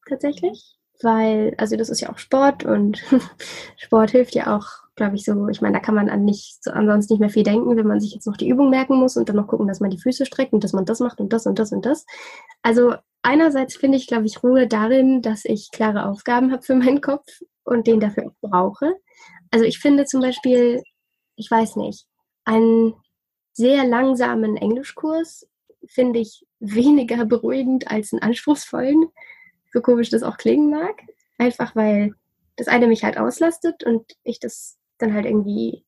tatsächlich, 0.09 0.77
weil, 1.03 1.55
also 1.59 1.77
das 1.77 1.89
ist 1.89 2.01
ja 2.01 2.11
auch 2.11 2.19
Sport 2.19 2.65
und 2.65 3.03
Sport 3.77 4.11
hilft 4.11 4.35
ja 4.35 4.57
auch, 4.57 4.67
glaube 4.95 5.17
ich, 5.17 5.25
so, 5.25 5.49
ich 5.49 5.61
meine, 5.61 5.75
da 5.75 5.81
kann 5.81 5.95
man 5.95 6.09
an 6.09 6.25
nicht, 6.25 6.63
so 6.65 6.71
ansonsten 6.71 7.15
nicht 7.15 7.21
mehr 7.21 7.31
viel 7.31 7.43
denken, 7.43 7.77
wenn 7.77 7.87
man 7.87 8.01
sich 8.01 8.15
jetzt 8.15 8.27
noch 8.27 8.37
die 8.37 8.49
Übung 8.49 8.71
merken 8.71 8.97
muss 8.97 9.17
und 9.17 9.29
dann 9.29 9.37
noch 9.37 9.47
gucken, 9.47 9.69
dass 9.69 9.81
man 9.81 9.91
die 9.91 10.01
Füße 10.01 10.25
streckt 10.25 10.53
und 10.53 10.65
dass 10.65 10.73
man 10.73 10.87
das 10.87 11.01
macht 11.01 11.21
und 11.21 11.33
das 11.33 11.47
und 11.47 11.59
das 11.59 11.73
und 11.73 11.85
das. 11.85 12.07
Also 12.63 12.95
einerseits 13.23 13.77
finde 13.77 13.99
ich, 13.99 14.07
glaube 14.07 14.27
ich, 14.27 14.43
Ruhe 14.43 14.67
darin, 14.67 15.21
dass 15.21 15.45
ich 15.45 15.71
klare 15.71 16.07
Aufgaben 16.07 16.53
habe 16.53 16.63
für 16.63 16.75
meinen 16.75 17.01
Kopf 17.01 17.27
und 17.65 17.87
den 17.87 18.01
dafür 18.01 18.27
auch 18.27 18.49
brauche. 18.49 18.95
Also 19.51 19.65
ich 19.65 19.79
finde 19.79 20.07
zum 20.07 20.21
Beispiel, 20.21 20.83
ich 21.37 21.51
weiß 21.51 21.77
nicht, 21.77 22.07
einen 22.45 22.95
sehr 23.53 23.85
langsamen 23.85 24.57
Englischkurs 24.57 25.47
finde 25.89 26.21
ich 26.21 26.47
weniger 26.61 27.25
beruhigend 27.27 27.91
als 27.91 28.13
einen 28.13 28.23
anspruchsvollen, 28.23 29.07
so 29.77 29.83
komisch 29.83 30.09
das 30.09 30.23
auch 30.23 30.39
klingen 30.39 30.71
mag. 30.71 30.95
Einfach 31.37 31.77
weil 31.77 32.15
das 32.57 32.67
eine 32.67 32.87
mich 32.87 33.05
halt 33.05 33.19
auslastet 33.19 33.85
und 33.85 34.05
ich 34.25 34.41
das 34.41 34.79
dann 34.99 35.13
halt 35.13 35.27
irgendwie, 35.27 35.85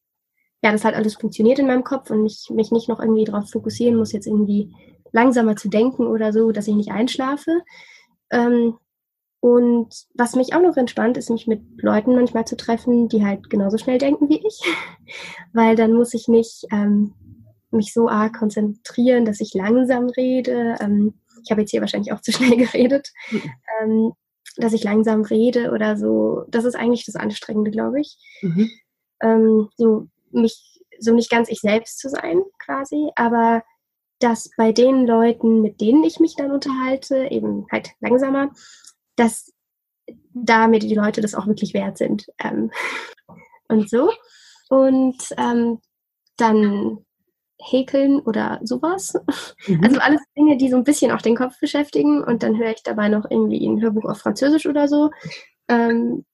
ja, 0.62 0.71
das 0.71 0.85
halt 0.85 0.95
alles 0.95 1.14
funktioniert 1.14 1.59
in 1.59 1.66
meinem 1.66 1.85
Kopf 1.85 2.11
und 2.11 2.26
ich 2.26 2.50
mich 2.50 2.71
nicht 2.71 2.90
noch 2.90 3.00
irgendwie 3.00 3.25
darauf 3.25 3.50
fokussieren 3.50 3.97
muss, 3.97 4.12
jetzt 4.12 4.26
irgendwie 4.26 4.75
langsamer 5.12 5.57
zu 5.57 5.71
denken 5.71 6.07
oder 6.07 6.35
so, 6.35 6.52
dass 6.52 6.68
ich 6.68 6.75
nicht 6.75 6.90
einschlafe. 6.90 7.62
Ähm, 8.30 8.76
und 9.40 9.88
was 10.14 10.37
mich 10.37 10.52
auch 10.52 10.61
noch 10.61 10.76
entspannt, 10.76 11.16
ist 11.16 11.30
mich 11.30 11.47
mit 11.47 11.62
Leuten 11.80 12.14
manchmal 12.14 12.45
zu 12.45 12.59
treffen, 12.59 13.09
die 13.09 13.25
halt 13.25 13.49
genauso 13.49 13.78
schnell 13.78 13.97
denken 13.97 14.28
wie 14.28 14.47
ich. 14.47 14.61
Weil 15.54 15.76
dann 15.76 15.95
muss 15.95 16.12
ich 16.12 16.28
nicht 16.28 16.66
ähm, 16.71 17.14
mich 17.71 17.95
so 17.95 18.11
arg 18.11 18.37
konzentrieren, 18.37 19.25
dass 19.25 19.40
ich 19.40 19.54
langsam 19.54 20.11
rede. 20.11 20.75
Ähm, 20.80 21.14
ich 21.42 21.50
habe 21.50 21.62
jetzt 21.62 21.71
hier 21.71 21.80
wahrscheinlich 21.80 22.12
auch 22.12 22.21
zu 22.21 22.33
schnell 22.33 22.57
geredet. 22.57 23.09
Mhm. 23.30 23.42
Ähm, 23.80 24.12
dass 24.57 24.73
ich 24.73 24.83
langsam 24.83 25.23
rede 25.23 25.71
oder 25.71 25.97
so. 25.97 26.45
Das 26.49 26.64
ist 26.64 26.75
eigentlich 26.75 27.07
das 27.07 27.16
Anstrengende, 27.16 27.71
glaube 27.71 28.00
ich. 28.00 28.18
Mhm. 28.42 28.71
Ähm, 29.21 29.68
so 29.76 30.09
mich, 30.30 30.83
so 30.99 31.14
nicht 31.14 31.30
ganz 31.30 31.49
ich 31.49 31.61
selbst 31.61 31.99
zu 31.99 32.09
sein, 32.09 32.42
quasi, 32.59 33.11
aber 33.14 33.62
dass 34.18 34.50
bei 34.57 34.73
den 34.73 35.07
Leuten, 35.07 35.62
mit 35.62 35.80
denen 35.80 36.02
ich 36.02 36.18
mich 36.18 36.35
dann 36.35 36.50
unterhalte, 36.50 37.28
eben 37.30 37.66
halt 37.71 37.90
langsamer, 38.00 38.50
dass 39.14 39.52
da 40.33 40.66
mir 40.66 40.80
die 40.80 40.95
Leute 40.95 41.21
das 41.21 41.35
auch 41.35 41.47
wirklich 41.47 41.75
wert 41.75 41.99
sind. 41.99 42.26
Ähm, 42.42 42.73
und 43.68 43.88
so. 43.88 44.11
Und 44.71 45.18
ähm, 45.37 45.80
dann 46.37 47.04
häkeln 47.60 48.20
oder 48.20 48.60
sowas. 48.62 49.14
Mhm. 49.66 49.84
Also 49.84 50.00
alles 50.00 50.20
Dinge, 50.36 50.56
die 50.56 50.70
so 50.70 50.76
ein 50.76 50.84
bisschen 50.84 51.10
auch 51.10 51.22
den 51.22 51.36
Kopf 51.36 51.58
beschäftigen. 51.60 52.22
Und 52.22 52.42
dann 52.42 52.56
höre 52.58 52.70
ich 52.70 52.82
dabei 52.82 53.08
noch 53.08 53.26
irgendwie 53.28 53.66
ein 53.66 53.80
Hörbuch 53.80 54.04
auf 54.04 54.18
Französisch 54.18 54.66
oder 54.66 54.88
so. 54.88 55.10
Ähm, 55.68 56.24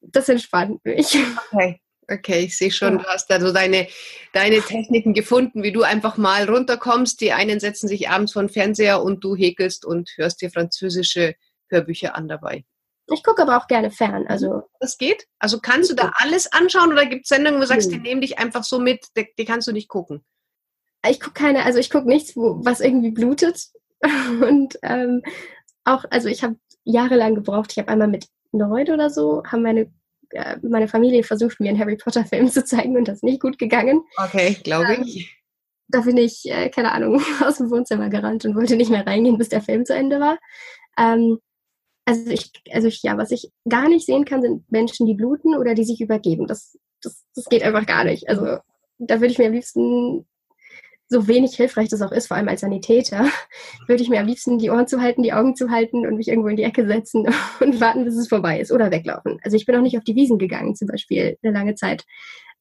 das 0.00 0.28
entspannt 0.28 0.84
mich. 0.84 1.16
Okay. 1.52 1.80
Okay, 2.10 2.40
ich 2.40 2.58
sehe 2.58 2.70
schon, 2.70 2.98
ja. 2.98 3.02
du 3.02 3.08
hast 3.08 3.30
da 3.30 3.40
so 3.40 3.50
deine, 3.50 3.88
deine 4.34 4.60
Techniken 4.60 5.14
gefunden, 5.14 5.62
wie 5.62 5.72
du 5.72 5.84
einfach 5.84 6.18
mal 6.18 6.48
runterkommst. 6.48 7.18
Die 7.22 7.32
einen 7.32 7.60
setzen 7.60 7.88
sich 7.88 8.10
abends 8.10 8.34
vor 8.34 8.42
den 8.42 8.50
Fernseher 8.50 9.02
und 9.02 9.24
du 9.24 9.34
häkelst 9.34 9.86
und 9.86 10.10
hörst 10.16 10.42
dir 10.42 10.50
französische 10.50 11.34
Hörbücher 11.70 12.14
an 12.14 12.28
dabei. 12.28 12.64
Ich 13.12 13.22
gucke 13.22 13.42
aber 13.42 13.56
auch 13.56 13.66
gerne 13.66 13.90
fern. 13.90 14.26
Also 14.28 14.62
das 14.80 14.98
geht? 14.98 15.26
Also 15.38 15.60
kannst 15.60 15.90
du 15.90 15.94
da 15.94 16.12
alles 16.16 16.50
anschauen 16.52 16.92
oder 16.92 17.06
gibt 17.06 17.24
es 17.24 17.28
Sendungen, 17.28 17.58
wo 17.58 17.62
du 17.62 17.66
sagst, 17.66 17.90
die 17.90 17.98
nehmen 17.98 18.20
dich 18.20 18.38
einfach 18.38 18.64
so 18.64 18.78
mit, 18.78 19.06
die, 19.16 19.28
die 19.38 19.44
kannst 19.44 19.68
du 19.68 19.72
nicht 19.72 19.88
gucken? 19.88 20.24
Ich 21.08 21.20
gucke 21.20 21.34
keine, 21.34 21.64
also 21.64 21.78
ich 21.78 21.90
gucke 21.90 22.08
nichts, 22.08 22.36
wo, 22.36 22.60
was 22.64 22.80
irgendwie 22.80 23.10
blutet. 23.10 23.68
Und 24.02 24.78
ähm, 24.82 25.22
auch, 25.84 26.04
also 26.10 26.28
ich 26.28 26.42
habe 26.42 26.56
jahrelang 26.84 27.34
gebraucht. 27.34 27.72
Ich 27.72 27.78
habe 27.78 27.88
einmal 27.88 28.08
mit 28.08 28.26
neun 28.52 28.90
oder 28.90 29.10
so, 29.10 29.42
haben 29.44 29.62
meine 29.62 29.90
äh, 30.30 30.56
meine 30.62 30.88
Familie 30.88 31.22
versucht, 31.22 31.60
mir 31.60 31.70
einen 31.70 31.78
Harry 31.78 31.96
Potter 31.96 32.24
Film 32.24 32.48
zu 32.50 32.64
zeigen 32.64 32.96
und 32.96 33.08
das 33.08 33.16
ist 33.16 33.24
nicht 33.24 33.40
gut 33.40 33.58
gegangen. 33.58 34.02
Okay, 34.16 34.56
glaube 34.62 34.94
ich. 35.04 35.16
Ähm, 35.16 35.26
da 35.88 36.00
bin 36.00 36.16
ich, 36.16 36.42
äh, 36.46 36.70
keine 36.70 36.92
Ahnung, 36.92 37.22
aus 37.44 37.58
dem 37.58 37.70
Wohnzimmer 37.70 38.08
gerannt 38.08 38.44
und 38.44 38.56
wollte 38.56 38.76
nicht 38.76 38.90
mehr 38.90 39.06
reingehen, 39.06 39.38
bis 39.38 39.48
der 39.48 39.62
Film 39.62 39.84
zu 39.84 39.94
Ende 39.94 40.20
war. 40.20 40.38
Ähm, 40.98 41.38
also 42.06 42.30
ich, 42.30 42.52
also 42.72 42.88
ich, 42.88 43.02
ja, 43.02 43.16
was 43.16 43.30
ich 43.30 43.50
gar 43.68 43.88
nicht 43.88 44.06
sehen 44.06 44.24
kann, 44.24 44.42
sind 44.42 44.70
Menschen, 44.70 45.06
die 45.06 45.14
bluten 45.14 45.56
oder 45.56 45.74
die 45.74 45.84
sich 45.84 46.00
übergeben. 46.00 46.46
Das, 46.46 46.76
das, 47.02 47.24
das 47.34 47.46
geht 47.46 47.62
einfach 47.62 47.86
gar 47.86 48.04
nicht. 48.04 48.28
Also 48.28 48.58
da 48.98 49.20
würde 49.20 49.28
ich 49.32 49.38
mir 49.38 49.46
am 49.46 49.52
liebsten, 49.52 50.26
so 51.08 51.28
wenig 51.28 51.54
hilfreich 51.54 51.88
das 51.88 52.02
auch 52.02 52.12
ist, 52.12 52.28
vor 52.28 52.36
allem 52.36 52.48
als 52.48 52.62
Sanitäter, 52.62 53.26
würde 53.86 54.02
ich 54.02 54.08
mir 54.08 54.20
am 54.20 54.26
liebsten 54.26 54.58
die 54.58 54.70
Ohren 54.70 54.86
zu 54.86 55.00
halten, 55.00 55.22
die 55.22 55.32
Augen 55.32 55.54
zu 55.54 55.70
halten 55.70 56.06
und 56.06 56.16
mich 56.16 56.28
irgendwo 56.28 56.48
in 56.48 56.56
die 56.56 56.62
Ecke 56.62 56.86
setzen 56.86 57.26
und 57.60 57.80
warten, 57.80 58.04
bis 58.04 58.16
es 58.16 58.28
vorbei 58.28 58.60
ist 58.60 58.72
oder 58.72 58.90
weglaufen. 58.90 59.38
Also 59.42 59.56
ich 59.56 59.66
bin 59.66 59.76
auch 59.76 59.82
nicht 59.82 59.96
auf 59.96 60.04
die 60.04 60.16
Wiesen 60.16 60.38
gegangen, 60.38 60.74
zum 60.74 60.88
Beispiel, 60.88 61.36
eine 61.42 61.52
lange 61.52 61.74
Zeit. 61.74 62.04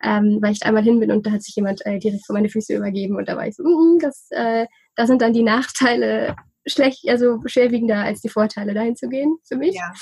Ähm, 0.06 0.40
weil 0.42 0.52
ich 0.52 0.60
da 0.60 0.68
einmal 0.68 0.84
hin 0.84 1.00
bin 1.00 1.12
und 1.12 1.26
da 1.26 1.32
hat 1.32 1.44
sich 1.44 1.56
jemand 1.56 1.86
äh, 1.86 1.98
direkt 1.98 2.26
vor 2.26 2.34
meine 2.34 2.50
Füße 2.50 2.76
übergeben 2.76 3.16
und 3.16 3.30
da 3.30 3.38
war 3.38 3.48
ich 3.48 3.56
so, 3.56 3.64
mm, 3.64 4.00
das, 4.00 4.28
äh, 4.32 4.66
das 4.96 5.08
sind 5.08 5.22
dann 5.22 5.32
die 5.32 5.44
Nachteile 5.44 6.36
schlecht, 6.66 7.08
also 7.08 7.40
schwerwiegender 7.46 8.00
als 8.00 8.20
die 8.20 8.28
Vorteile, 8.28 8.74
dahin 8.74 8.98
zu 8.98 9.08
gehen 9.08 9.38
für 9.48 9.56
mich. 9.56 9.76
Ja. 9.76 9.94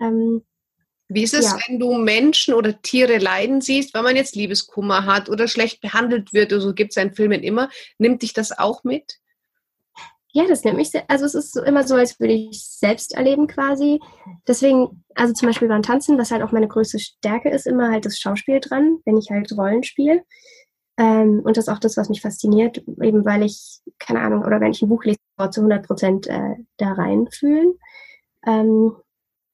Ähm, 0.00 0.42
wie 1.14 1.22
ist 1.22 1.34
es, 1.34 1.46
ja. 1.46 1.58
wenn 1.66 1.78
du 1.78 1.94
Menschen 1.94 2.54
oder 2.54 2.80
Tiere 2.80 3.18
leiden 3.18 3.60
siehst, 3.60 3.94
wenn 3.94 4.04
man 4.04 4.16
jetzt 4.16 4.36
Liebeskummer 4.36 5.06
hat 5.06 5.28
oder 5.28 5.48
schlecht 5.48 5.80
behandelt 5.80 6.32
wird, 6.32 6.52
oder 6.52 6.60
so 6.60 6.74
gibt 6.74 6.96
es 6.96 7.02
in 7.02 7.14
Filmen 7.14 7.42
immer, 7.42 7.68
nimmt 7.98 8.22
dich 8.22 8.32
das 8.32 8.56
auch 8.58 8.84
mit? 8.84 9.18
Ja, 10.34 10.46
das 10.46 10.64
nimmt 10.64 10.78
mich 10.78 10.90
sehr, 10.90 11.04
also 11.08 11.26
es 11.26 11.34
ist 11.34 11.56
immer 11.56 11.86
so, 11.86 11.94
als 11.94 12.18
würde 12.18 12.32
ich 12.32 12.64
selbst 12.64 13.14
erleben 13.14 13.46
quasi. 13.46 14.00
Deswegen, 14.48 15.04
also 15.14 15.34
zum 15.34 15.48
Beispiel 15.48 15.68
beim 15.68 15.82
Tanzen, 15.82 16.16
was 16.16 16.30
halt 16.30 16.42
auch 16.42 16.52
meine 16.52 16.68
größte 16.68 16.98
Stärke 16.98 17.50
ist, 17.50 17.66
immer 17.66 17.90
halt 17.90 18.06
das 18.06 18.18
Schauspiel 18.18 18.58
dran, 18.58 18.98
wenn 19.04 19.18
ich 19.18 19.30
halt 19.30 19.52
Rollen 19.52 19.82
spiele. 19.82 20.24
Ähm, 20.96 21.42
und 21.44 21.56
das 21.56 21.66
ist 21.66 21.68
auch 21.68 21.78
das, 21.78 21.98
was 21.98 22.08
mich 22.08 22.22
fasziniert, 22.22 22.78
eben 23.02 23.26
weil 23.26 23.42
ich, 23.42 23.80
keine 23.98 24.20
Ahnung, 24.20 24.42
oder 24.42 24.60
wenn 24.60 24.72
ich 24.72 24.80
ein 24.80 24.88
Buch 24.88 25.04
lese, 25.04 25.18
zu 25.50 25.60
100 25.60 25.86
Prozent 25.86 26.26
äh, 26.28 26.54
da 26.76 26.92
reinfühlen. 26.92 27.74
Ähm, 28.46 28.94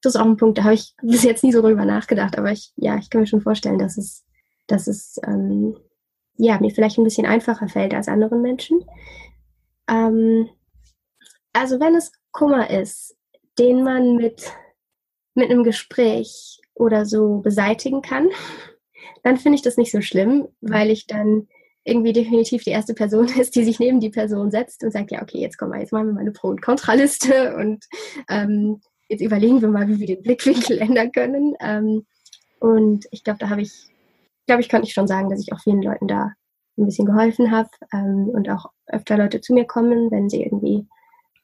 das 0.03 0.15
ist 0.15 0.21
auch 0.21 0.27
ein 0.27 0.37
Punkt, 0.37 0.59
da 0.59 0.65
habe 0.65 0.75
ich 0.75 0.95
bis 1.03 1.23
jetzt 1.23 1.45
nie 1.45 1.53
so 1.53 1.63
drüber 1.63 1.85
nachgedacht, 1.85 2.39
aber 2.39 2.53
ich, 2.53 2.73
ja, 2.77 2.97
ich 2.97 3.11
kann 3.11 3.21
mir 3.21 3.27
schon 3.27 3.41
vorstellen, 3.41 3.79
dass 3.79 3.99
es, 3.99 4.25
dass 4.67 4.87
es 4.87 5.21
ähm, 5.27 5.77
ja, 6.37 6.59
mir 6.61 6.71
vielleicht 6.71 6.99
ein 6.99 7.05
bisschen 7.05 7.27
einfacher 7.27 7.69
fällt 7.69 7.95
als 7.95 8.09
anderen 8.09 8.43
Menschen. 8.43 8.85
Ähm, 9.89 10.49
also 11.53 11.81
wenn 11.81 11.97
es 11.97 12.13
Kummer 12.31 12.71
ist, 12.71 13.17
den 13.59 13.83
man 13.83 14.17
mit, 14.17 14.53
mit 15.35 15.51
einem 15.51 15.65
Gespräch 15.65 16.61
oder 16.75 17.05
so 17.05 17.39
beseitigen 17.39 18.03
kann, 18.03 18.29
dann 19.25 19.37
finde 19.37 19.57
ich 19.57 19.63
das 19.63 19.77
nicht 19.77 19.91
so 19.91 20.01
schlimm, 20.01 20.49
weil 20.61 20.91
ich 20.91 21.07
dann 21.07 21.49
irgendwie 21.85 22.13
definitiv 22.13 22.63
die 22.63 22.71
erste 22.71 22.95
Person 22.95 23.27
ist, 23.39 23.57
die 23.57 23.65
sich 23.65 23.81
neben 23.81 23.99
die 23.99 24.11
Person 24.11 24.51
setzt 24.51 24.85
und 24.85 24.93
sagt, 24.93 25.11
ja, 25.11 25.23
okay, 25.23 25.39
jetzt 25.39 25.59
komm 25.59 25.71
mal, 25.71 25.81
jetzt 25.81 25.93
machen 25.93 26.07
wir 26.07 26.13
mal 26.13 26.21
eine 26.21 26.33
Pro- 26.33 26.49
und 26.49 26.63
Kontraliste 26.63 27.57
und 27.57 27.85
ähm, 28.29 28.81
jetzt 29.09 29.23
überlegen 29.23 29.61
wir 29.61 29.69
mal, 29.69 29.89
wie 29.89 29.99
wir 29.99 30.07
den 30.07 30.23
Blickwinkel 30.23 30.79
ändern 30.81 31.13
können. 31.13 31.55
Ähm, 31.61 32.07
und 32.61 33.07
ich 33.11 33.25
glaube, 33.25 33.39
da 33.39 33.49
habe 33.49 33.63
ich, 33.63 33.73
glaube 34.47 34.63
ich, 34.63 34.69
konnte 34.69 34.87
ich 34.87 34.93
schon 34.93 35.07
sagen, 35.07 35.31
dass 35.31 35.41
ich 35.41 35.53
auch 35.53 35.61
vielen 35.61 35.83
Leuten 35.83 36.09
da 36.09 36.33
ein 36.77 36.87
bisschen 36.87 37.07
geholfen 37.07 37.51
habe 37.51 37.71
ähm, 37.93 38.29
und 38.29 38.49
auch 38.49 38.67
öfter 38.87 39.17
Leute 39.17 39.41
zu 39.41 39.53
mir 39.53 39.65
kommen, 39.65 40.11
wenn 40.11 40.29
sie 40.29 40.43
irgendwie 40.43 40.87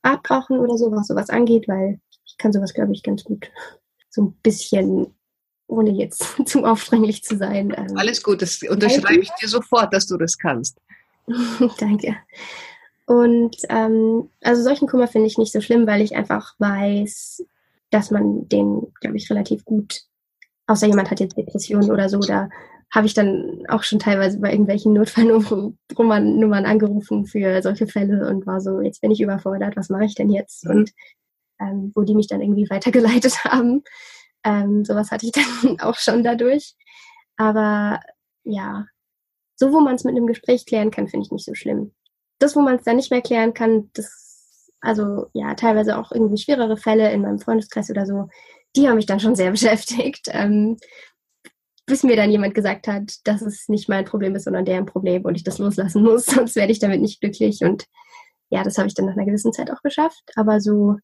Rat 0.04 0.22
brauchen 0.22 0.58
oder 0.58 0.76
so, 0.76 0.92
was 0.92 1.08
sowas 1.08 1.30
angeht, 1.30 1.66
weil 1.66 2.00
ich 2.24 2.36
kann 2.36 2.52
sowas, 2.52 2.74
glaube 2.74 2.92
ich, 2.92 3.02
ganz 3.02 3.24
gut 3.24 3.50
so 4.10 4.22
ein 4.22 4.32
bisschen 4.42 5.14
ohne 5.66 5.90
jetzt 5.90 6.36
zu 6.46 6.64
aufdringlich 6.64 7.24
zu 7.24 7.36
sein. 7.36 7.74
Ähm, 7.76 7.96
Alles 7.96 8.22
gut, 8.22 8.42
das 8.42 8.60
unterschreibe 8.62 9.22
ich 9.22 9.30
dir 9.40 9.48
sofort, 9.48 9.92
dass 9.92 10.06
du 10.06 10.16
das 10.16 10.36
kannst. 10.36 10.78
Danke. 11.78 12.16
Und 13.06 13.56
ähm, 13.68 14.30
also 14.42 14.62
solchen 14.62 14.88
Kummer 14.88 15.08
finde 15.08 15.26
ich 15.26 15.38
nicht 15.38 15.52
so 15.52 15.60
schlimm, 15.60 15.86
weil 15.86 16.00
ich 16.00 16.16
einfach 16.16 16.54
weiß, 16.58 17.44
dass 17.90 18.10
man 18.10 18.48
den, 18.48 18.82
glaube 19.00 19.16
ich, 19.16 19.30
relativ 19.30 19.64
gut, 19.64 20.02
außer 20.66 20.86
jemand 20.86 21.10
hat 21.10 21.20
jetzt 21.20 21.36
Depressionen 21.36 21.90
oder 21.90 22.08
so, 22.08 22.18
da 22.18 22.48
habe 22.92 23.06
ich 23.06 23.14
dann 23.14 23.64
auch 23.68 23.82
schon 23.82 23.98
teilweise 23.98 24.38
bei 24.38 24.52
irgendwelchen 24.52 24.92
Notfallnummern 24.92 25.76
angerufen 26.66 27.26
für 27.26 27.60
solche 27.60 27.86
Fälle 27.86 28.28
und 28.28 28.46
war 28.46 28.60
so, 28.60 28.80
jetzt 28.80 29.00
bin 29.00 29.10
ich 29.10 29.20
überfordert, 29.20 29.76
was 29.76 29.88
mache 29.88 30.04
ich 30.04 30.14
denn 30.14 30.30
jetzt? 30.30 30.66
Und 30.68 30.92
ähm, 31.60 31.92
wo 31.94 32.02
die 32.02 32.14
mich 32.14 32.28
dann 32.28 32.40
irgendwie 32.40 32.68
weitergeleitet 32.70 33.44
haben. 33.44 33.82
Ähm, 34.44 34.84
sowas 34.84 35.10
hatte 35.10 35.26
ich 35.26 35.32
dann 35.32 35.80
auch 35.80 35.96
schon 35.96 36.22
dadurch. 36.22 36.74
Aber 37.36 38.00
ja, 38.44 38.86
so 39.56 39.72
wo 39.72 39.80
man 39.80 39.94
es 39.96 40.04
mit 40.04 40.16
einem 40.16 40.26
Gespräch 40.26 40.66
klären 40.66 40.90
kann, 40.90 41.08
finde 41.08 41.26
ich 41.26 41.32
nicht 41.32 41.44
so 41.44 41.54
schlimm. 41.54 41.94
Das, 42.38 42.54
wo 42.56 42.60
man 42.60 42.76
es 42.76 42.84
dann 42.84 42.96
nicht 42.96 43.10
mehr 43.10 43.22
klären 43.22 43.54
kann, 43.54 43.90
das, 43.94 44.23
also 44.84 45.26
ja, 45.32 45.54
teilweise 45.54 45.98
auch 45.98 46.12
irgendwie 46.12 46.38
schwerere 46.38 46.76
Fälle 46.76 47.10
in 47.12 47.22
meinem 47.22 47.38
Freundeskreis 47.38 47.90
oder 47.90 48.06
so, 48.06 48.28
die 48.76 48.88
haben 48.88 48.96
mich 48.96 49.06
dann 49.06 49.20
schon 49.20 49.34
sehr 49.34 49.50
beschäftigt. 49.52 50.28
Ähm, 50.30 50.76
bis 51.86 52.02
mir 52.02 52.16
dann 52.16 52.30
jemand 52.30 52.54
gesagt 52.54 52.88
hat, 52.88 53.12
dass 53.24 53.42
es 53.42 53.68
nicht 53.68 53.90
mein 53.90 54.06
Problem 54.06 54.34
ist, 54.34 54.44
sondern 54.44 54.64
deren 54.64 54.86
Problem 54.86 55.24
und 55.26 55.34
ich 55.34 55.44
das 55.44 55.58
loslassen 55.58 56.02
muss, 56.02 56.26
sonst 56.26 56.56
werde 56.56 56.72
ich 56.72 56.78
damit 56.78 57.00
nicht 57.00 57.20
glücklich. 57.20 57.60
Und 57.62 57.84
ja, 58.50 58.62
das 58.62 58.78
habe 58.78 58.88
ich 58.88 58.94
dann 58.94 59.06
nach 59.06 59.14
einer 59.14 59.26
gewissen 59.26 59.52
Zeit 59.52 59.70
auch 59.70 59.82
geschafft. 59.82 60.22
Aber 60.36 60.60
so 60.60 60.96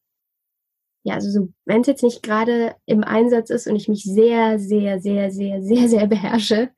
ja, 1.03 1.15
also 1.15 1.31
so, 1.31 1.49
wenn 1.65 1.81
es 1.81 1.87
jetzt 1.87 2.03
nicht 2.03 2.23
gerade 2.23 2.75
im 2.87 3.05
Einsatz 3.05 3.51
ist 3.51 3.67
und 3.67 3.77
ich 3.77 3.89
mich 3.89 4.05
sehr, 4.05 4.59
sehr, 4.59 5.01
sehr, 5.01 5.31
sehr, 5.31 5.63
sehr, 5.63 5.89
sehr 5.89 6.07
beherrsche, 6.07 6.71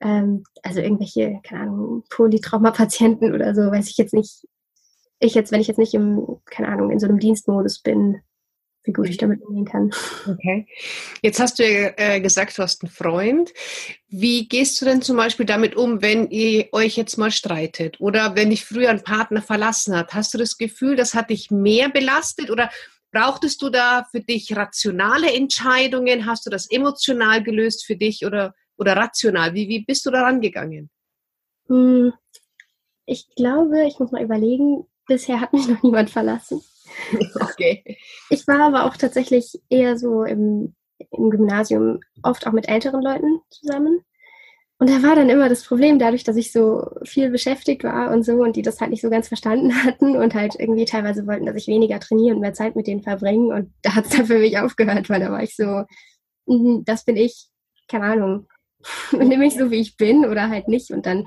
ähm, 0.00 0.44
also 0.62 0.80
irgendwelche, 0.80 1.40
keine 1.42 1.62
Ahnung, 1.62 2.04
Polytrauma-Patienten 2.10 3.34
oder 3.34 3.54
so, 3.54 3.62
weiß 3.62 3.88
ich 3.90 3.98
jetzt 3.98 4.14
nicht, 4.14 4.46
ich 5.18 5.34
jetzt, 5.34 5.52
wenn 5.52 5.60
ich 5.60 5.68
jetzt 5.68 5.78
nicht 5.78 5.94
im, 5.94 6.38
keine 6.44 6.68
Ahnung, 6.68 6.90
in 6.90 6.98
so 6.98 7.06
einem 7.06 7.18
Dienstmodus 7.18 7.80
bin, 7.80 8.20
wie 8.84 8.92
gut 8.92 9.08
ich 9.08 9.16
damit 9.16 9.42
umgehen 9.42 9.64
kann. 9.64 9.90
Okay. 10.28 10.66
Jetzt 11.22 11.40
hast 11.40 11.58
du 11.58 11.64
ja 11.64 11.90
äh, 11.96 12.20
gesagt, 12.20 12.56
du 12.56 12.62
hast 12.62 12.82
einen 12.82 12.90
Freund. 12.90 13.52
Wie 14.08 14.46
gehst 14.48 14.80
du 14.80 14.84
denn 14.84 15.02
zum 15.02 15.16
Beispiel 15.16 15.46
damit 15.46 15.74
um, 15.76 16.02
wenn 16.02 16.30
ihr 16.30 16.68
euch 16.72 16.96
jetzt 16.96 17.16
mal 17.16 17.32
streitet 17.32 18.00
oder 18.00 18.36
wenn 18.36 18.50
dich 18.50 18.64
früher 18.64 18.90
ein 18.90 19.02
Partner 19.02 19.42
verlassen 19.42 19.96
hat? 19.96 20.14
Hast 20.14 20.34
du 20.34 20.38
das 20.38 20.56
Gefühl, 20.56 20.94
das 20.94 21.14
hat 21.14 21.30
dich 21.30 21.50
mehr 21.50 21.88
belastet 21.88 22.50
oder 22.50 22.70
Brauchtest 23.12 23.62
du 23.62 23.70
da 23.70 24.04
für 24.10 24.20
dich 24.20 24.54
rationale 24.54 25.32
Entscheidungen? 25.32 26.26
Hast 26.26 26.44
du 26.44 26.50
das 26.50 26.70
emotional 26.70 27.42
gelöst 27.42 27.86
für 27.86 27.96
dich 27.96 28.26
oder, 28.26 28.54
oder 28.76 28.94
rational? 28.94 29.54
Wie, 29.54 29.68
wie 29.68 29.86
bist 29.86 30.04
du 30.04 30.10
da 30.10 30.22
rangegangen? 30.22 30.90
Hm, 31.68 32.12
ich 33.06 33.26
glaube, 33.34 33.86
ich 33.86 33.98
muss 33.98 34.10
mal 34.10 34.22
überlegen, 34.22 34.86
bisher 35.06 35.40
hat 35.40 35.52
mich 35.52 35.68
noch 35.68 35.82
niemand 35.82 36.10
verlassen. 36.10 36.62
Okay. 37.40 37.98
Ich 38.30 38.46
war 38.46 38.60
aber 38.60 38.84
auch 38.84 38.96
tatsächlich 38.96 39.60
eher 39.68 39.98
so 39.98 40.24
im, 40.24 40.74
im 41.10 41.30
Gymnasium 41.30 42.00
oft 42.22 42.46
auch 42.46 42.52
mit 42.52 42.68
älteren 42.68 43.02
Leuten 43.02 43.40
zusammen. 43.50 44.00
Und 44.78 44.90
da 44.90 45.02
war 45.02 45.16
dann 45.16 45.30
immer 45.30 45.48
das 45.48 45.64
Problem, 45.64 45.98
dadurch, 45.98 46.22
dass 46.24 46.36
ich 46.36 46.52
so 46.52 46.86
viel 47.02 47.30
beschäftigt 47.30 47.82
war 47.82 48.12
und 48.12 48.24
so 48.24 48.34
und 48.34 48.56
die 48.56 48.62
das 48.62 48.80
halt 48.80 48.90
nicht 48.90 49.00
so 49.00 49.08
ganz 49.08 49.28
verstanden 49.28 49.74
hatten 49.84 50.16
und 50.16 50.34
halt 50.34 50.54
irgendwie 50.58 50.84
teilweise 50.84 51.26
wollten, 51.26 51.46
dass 51.46 51.56
ich 51.56 51.66
weniger 51.66 51.98
trainiere 51.98 52.34
und 52.34 52.40
mehr 52.40 52.52
Zeit 52.52 52.76
mit 52.76 52.86
denen 52.86 53.02
verbringe. 53.02 53.54
Und 53.54 53.72
da 53.82 53.94
hat 53.94 54.06
es 54.06 54.10
dann 54.10 54.26
für 54.26 54.38
mich 54.38 54.58
aufgehört, 54.58 55.08
weil 55.08 55.20
da 55.20 55.30
war 55.30 55.42
ich 55.42 55.56
so, 55.56 55.84
mhm, 56.46 56.84
das 56.84 57.04
bin 57.04 57.16
ich, 57.16 57.48
keine 57.88 58.04
Ahnung, 58.04 58.48
nimm 59.12 59.40
mich 59.40 59.54
so, 59.54 59.70
wie 59.70 59.80
ich 59.80 59.96
bin 59.96 60.26
oder 60.26 60.50
halt 60.50 60.68
nicht. 60.68 60.90
Und 60.90 61.06
dann 61.06 61.26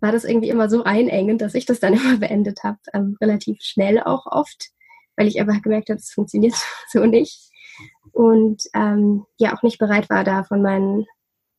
war 0.00 0.12
das 0.12 0.24
irgendwie 0.24 0.48
immer 0.48 0.68
so 0.68 0.84
einengend, 0.84 1.40
dass 1.42 1.54
ich 1.54 1.66
das 1.66 1.80
dann 1.80 1.94
immer 1.94 2.18
beendet 2.18 2.62
habe, 2.64 2.78
ähm, 2.92 3.16
relativ 3.20 3.58
schnell 3.62 4.00
auch 4.00 4.26
oft, 4.26 4.70
weil 5.16 5.28
ich 5.28 5.40
einfach 5.40 5.62
gemerkt 5.62 5.88
habe, 5.90 5.98
es 5.98 6.12
funktioniert 6.12 6.54
so 6.92 7.04
nicht. 7.04 7.50
Und 8.12 8.62
ähm, 8.74 9.24
ja 9.38 9.56
auch 9.56 9.62
nicht 9.62 9.78
bereit 9.78 10.10
war, 10.10 10.24
da 10.24 10.44
von 10.44 10.62
meinen 10.62 11.06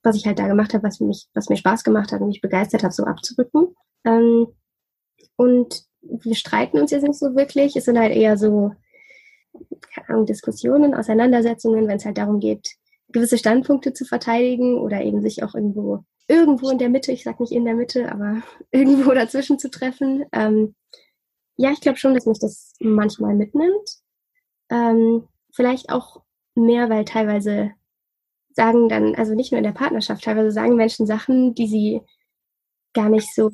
was 0.03 0.15
ich 0.15 0.25
halt 0.25 0.39
da 0.39 0.47
gemacht 0.47 0.73
habe, 0.73 0.83
was 0.83 0.99
mich, 0.99 1.27
was 1.33 1.49
mir 1.49 1.57
Spaß 1.57 1.83
gemacht 1.83 2.11
hat 2.11 2.21
und 2.21 2.27
mich 2.27 2.41
begeistert 2.41 2.83
hat, 2.83 2.93
so 2.93 3.03
abzurücken. 3.03 3.75
Ähm, 4.03 4.47
und 5.35 5.83
wir 6.01 6.35
streiten 6.35 6.79
uns 6.79 6.91
jetzt 6.91 7.03
nicht 7.03 7.19
so 7.19 7.35
wirklich. 7.35 7.75
Es 7.75 7.85
sind 7.85 7.99
halt 7.99 8.15
eher 8.15 8.37
so, 8.37 8.71
keine 9.93 10.09
Ahnung, 10.09 10.25
Diskussionen, 10.25 10.95
Auseinandersetzungen, 10.95 11.87
wenn 11.87 11.97
es 11.97 12.05
halt 12.05 12.17
darum 12.17 12.39
geht, 12.39 12.75
gewisse 13.09 13.37
Standpunkte 13.37 13.93
zu 13.93 14.05
verteidigen 14.05 14.79
oder 14.79 15.01
eben 15.01 15.21
sich 15.21 15.43
auch 15.43 15.53
irgendwo, 15.53 16.03
irgendwo 16.31 16.69
in 16.69 16.77
der 16.77 16.89
Mitte, 16.89 17.11
ich 17.11 17.23
sag 17.23 17.39
nicht 17.39 17.51
in 17.51 17.65
der 17.65 17.75
Mitte, 17.75 18.11
aber 18.11 18.41
irgendwo 18.71 19.11
dazwischen 19.11 19.59
zu 19.59 19.69
treffen. 19.69 20.25
Ähm, 20.31 20.75
ja, 21.57 21.71
ich 21.71 21.81
glaube 21.81 21.97
schon, 21.97 22.13
dass 22.13 22.25
mich 22.25 22.39
das 22.39 22.73
manchmal 22.79 23.35
mitnimmt. 23.35 23.99
Ähm, 24.69 25.27
vielleicht 25.53 25.89
auch 25.89 26.23
mehr, 26.55 26.89
weil 26.89 27.05
teilweise 27.05 27.71
sagen 28.53 28.89
dann, 28.89 29.15
also 29.15 29.35
nicht 29.35 29.51
nur 29.51 29.57
in 29.57 29.63
der 29.65 29.71
Partnerschaft, 29.71 30.23
teilweise 30.23 30.51
sagen 30.51 30.75
Menschen 30.75 31.05
Sachen, 31.05 31.53
die 31.53 31.67
sie 31.67 32.01
gar 32.93 33.09
nicht 33.09 33.33
so 33.33 33.51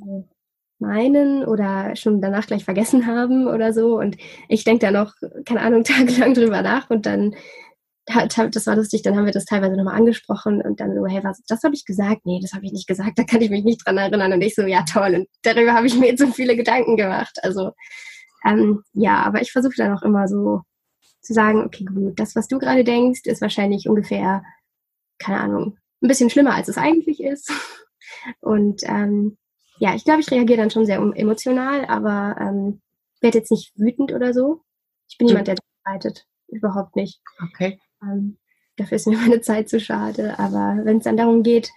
meinen 0.80 1.44
oder 1.44 1.96
schon 1.96 2.22
danach 2.22 2.46
gleich 2.46 2.64
vergessen 2.64 3.08
haben 3.08 3.48
oder 3.48 3.74
so. 3.74 3.98
Und 3.98 4.18
ich 4.48 4.64
denke 4.64 4.86
da 4.86 4.92
noch, 4.92 5.16
keine 5.46 5.62
Ahnung, 5.62 5.84
tagelang 5.84 6.34
drüber 6.34 6.62
nach 6.62 6.90
und 6.90 7.06
dann, 7.06 7.36
das 8.08 8.68
war 8.68 8.76
lustig, 8.76 9.02
dann 9.02 9.18
haben 9.18 9.26
wir 9.26 9.34
das 9.34 9.46
teilweise 9.46 9.76
nochmal 9.76 9.96
angesprochen 9.96 10.62
und 10.62 10.80
dann 10.80 10.96
so, 10.96 11.06
hey, 11.06 11.24
was, 11.24 11.42
das 11.48 11.64
habe 11.64 11.76
ich 11.76 11.86
gesagt? 11.86 12.26
Nee, 12.26 12.40
das 12.42 12.54
habe 12.54 12.66
ich 12.66 12.72
nicht 12.72 12.88
gesagt, 12.88 13.20
da 13.20 13.24
kann 13.24 13.42
ich 13.42 13.50
mich 13.50 13.66
nicht 13.66 13.86
dran 13.86 13.98
erinnern. 13.98 14.32
Und 14.32 14.42
ich 14.42 14.56
so, 14.56 14.64
ja 14.64 14.84
toll, 14.84 15.14
und 15.16 15.28
darüber 15.42 15.74
habe 15.74 15.88
ich 15.88 15.98
mir 15.98 16.08
jetzt 16.08 16.22
so 16.22 16.28
viele 16.28 16.56
Gedanken 16.56 16.96
gemacht. 16.96 17.38
Also 17.44 17.72
ähm, 18.46 18.84
ja, 18.94 19.24
aber 19.24 19.42
ich 19.42 19.52
versuche 19.52 19.76
dann 19.78 19.98
auch 19.98 20.04
immer 20.04 20.28
so 20.28 20.62
zu 21.22 21.34
sagen, 21.34 21.66
okay, 21.66 21.84
gut, 21.84 22.20
das, 22.20 22.36
was 22.36 22.48
du 22.48 22.60
gerade 22.60 22.84
denkst, 22.84 23.22
ist 23.26 23.42
wahrscheinlich 23.42 23.90
ungefähr, 23.90 24.44
keine 25.20 25.40
Ahnung, 25.42 25.78
ein 26.02 26.08
bisschen 26.08 26.30
schlimmer, 26.30 26.56
als 26.56 26.70
es 26.70 26.78
eigentlich 26.78 27.22
ist. 27.22 27.52
Und 28.40 28.84
ähm, 28.86 29.38
ja, 29.80 29.96
ich 29.96 30.06
glaube, 30.06 30.22
ich 30.22 30.32
reagiere 30.32 30.60
dann 30.60 30.72
schon 30.72 30.86
sehr 30.86 30.98
emotional, 30.98 31.86
aber 31.86 32.38
ähm, 32.40 32.82
werde 33.20 33.40
jetzt 33.40 33.52
nicht 33.52 33.74
wütend 33.76 34.14
oder 34.14 34.34
so. 34.34 34.62
Ich 35.10 35.18
bin 35.18 35.28
jemand, 35.28 35.48
der 35.48 35.58
streitet. 35.82 36.26
Überhaupt 36.48 36.96
nicht. 36.96 37.20
Okay. 37.44 37.80
Ähm, 38.02 38.38
dafür 38.78 38.96
ist 38.96 39.08
mir 39.08 39.18
meine 39.18 39.42
Zeit 39.42 39.70
zu 39.70 39.80
schade. 39.80 40.40
Aber 40.40 40.80
wenn 40.84 40.98
es 40.98 41.04
dann 41.04 41.18
darum 41.18 41.44
geht, 41.44 41.70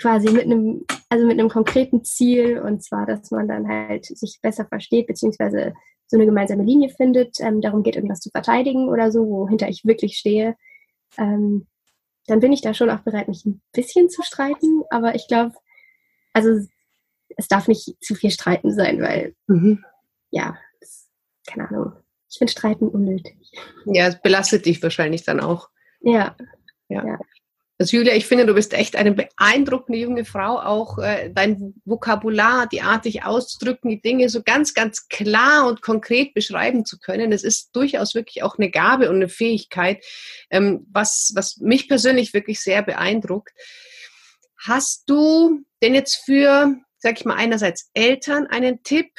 quasi 0.00 0.30
mit 0.30 0.44
einem, 0.44 0.84
also 1.08 1.26
mit 1.26 1.38
einem 1.38 1.48
konkreten 1.48 2.04
Ziel, 2.04 2.58
und 2.58 2.82
zwar, 2.82 3.06
dass 3.06 3.30
man 3.30 3.48
dann 3.48 3.68
halt 3.68 4.06
sich 4.06 4.40
besser 4.42 4.64
versteht, 4.66 5.06
beziehungsweise 5.06 5.74
so 6.06 6.16
eine 6.16 6.26
gemeinsame 6.26 6.64
Linie 6.64 6.90
findet, 6.90 7.40
ähm, 7.40 7.60
darum 7.60 7.82
geht, 7.82 7.96
irgendwas 7.96 8.20
zu 8.20 8.30
verteidigen 8.30 8.88
oder 8.88 9.10
so, 9.10 9.26
wohinter 9.26 9.68
ich 9.68 9.84
wirklich 9.84 10.16
stehe, 10.16 10.56
ähm, 11.18 11.66
dann 12.26 12.40
bin 12.40 12.52
ich 12.52 12.60
da 12.60 12.74
schon 12.74 12.90
auch 12.90 13.00
bereit, 13.00 13.28
mich 13.28 13.44
ein 13.46 13.62
bisschen 13.72 14.08
zu 14.08 14.22
streiten. 14.22 14.82
Aber 14.90 15.14
ich 15.14 15.26
glaube, 15.26 15.54
also 16.32 16.50
es 17.36 17.48
darf 17.48 17.68
nicht 17.68 17.96
zu 18.00 18.14
viel 18.14 18.30
Streiten 18.30 18.72
sein, 18.72 19.00
weil, 19.00 19.34
mhm. 19.46 19.84
ja, 20.30 20.56
das, 20.80 21.08
keine 21.46 21.68
Ahnung. 21.68 21.92
Ich 22.32 22.38
finde 22.38 22.50
Streiten 22.50 22.88
unnötig. 22.88 23.36
Ja, 23.84 24.08
es 24.08 24.20
belastet 24.20 24.64
dich 24.64 24.82
wahrscheinlich 24.82 25.22
dann 25.22 25.40
auch. 25.40 25.68
Ja. 26.00 26.34
Ja. 26.88 27.06
ja. 27.06 27.18
Also 27.78 27.96
Julia, 27.96 28.14
ich 28.14 28.26
finde, 28.26 28.46
du 28.46 28.54
bist 28.54 28.72
echt 28.74 28.96
eine 28.96 29.12
beeindruckende 29.12 29.98
junge 29.98 30.24
Frau. 30.24 30.60
Auch 30.60 30.98
äh, 30.98 31.30
dein 31.30 31.74
Vokabular, 31.84 32.66
die 32.68 32.80
Art, 32.80 33.04
dich 33.04 33.24
auszudrücken, 33.24 33.90
die 33.90 34.00
Dinge 34.00 34.28
so 34.28 34.42
ganz, 34.42 34.72
ganz 34.72 35.08
klar 35.08 35.66
und 35.66 35.82
konkret 35.82 36.32
beschreiben 36.32 36.84
zu 36.84 36.98
können. 36.98 37.30
Das 37.30 37.42
ist 37.42 37.76
durchaus 37.76 38.14
wirklich 38.14 38.42
auch 38.42 38.56
eine 38.56 38.70
Gabe 38.70 39.10
und 39.10 39.16
eine 39.16 39.28
Fähigkeit, 39.28 40.04
ähm, 40.50 40.86
was, 40.90 41.32
was 41.34 41.58
mich 41.58 41.88
persönlich 41.88 42.32
wirklich 42.32 42.60
sehr 42.60 42.82
beeindruckt. 42.82 43.50
Hast 44.58 45.10
du 45.10 45.64
denn 45.82 45.94
jetzt 45.94 46.24
für 46.24 46.76
sag 47.02 47.18
ich 47.18 47.24
mal, 47.24 47.34
einerseits 47.34 47.90
Eltern 47.94 48.46
einen 48.46 48.84
Tipp, 48.84 49.10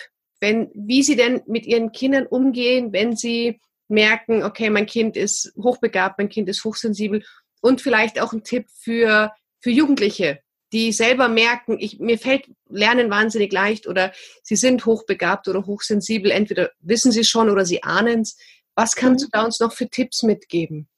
wenn, 0.44 0.70
wie 0.74 1.04
sie 1.04 1.16
denn 1.16 1.42
mit 1.48 1.66
ihren 1.66 1.94
Kindern 1.94 2.28
umgehen, 2.28 2.92
wenn 2.92 3.16
sie 3.16 3.62
merken, 3.88 4.44
okay, 4.44 4.70
mein 4.70 4.88
Kind 4.88 5.16
ist 5.16 5.54
hochbegabt, 5.58 6.18
mein 6.18 6.28
Kind 6.28 6.50
ist 6.50 6.66
hochsensibel 6.66 7.24
und 7.62 7.80
vielleicht 7.80 8.20
auch 8.20 8.34
ein 8.34 8.44
Tipp 8.44 8.66
für, 8.70 9.32
für 9.62 9.70
Jugendliche, 9.70 10.42
die 10.74 10.92
selber 10.92 11.30
merken, 11.30 11.78
ich, 11.80 12.00
mir 12.00 12.20
fällt 12.20 12.52
Lernen 12.68 13.10
wahnsinnig 13.10 13.54
leicht 13.54 13.88
oder 13.88 14.12
sie 14.42 14.58
sind 14.58 14.86
hochbegabt 14.86 15.48
oder 15.48 15.66
hochsensibel, 15.66 16.30
entweder 16.30 16.72
wissen 16.82 17.14
sie 17.14 17.24
schon 17.24 17.50
oder 17.50 17.66
sie 17.66 17.82
ahnen 17.82 18.22
es. 18.22 18.38
Was 18.76 18.98
kannst 18.98 19.24
mhm. 19.24 19.30
du 19.30 19.38
da 19.38 19.46
uns 19.46 19.62
noch 19.62 19.72
für 19.72 19.88
Tipps 19.88 20.24
mitgeben? 20.24 20.90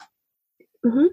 Mhm. 0.82 1.10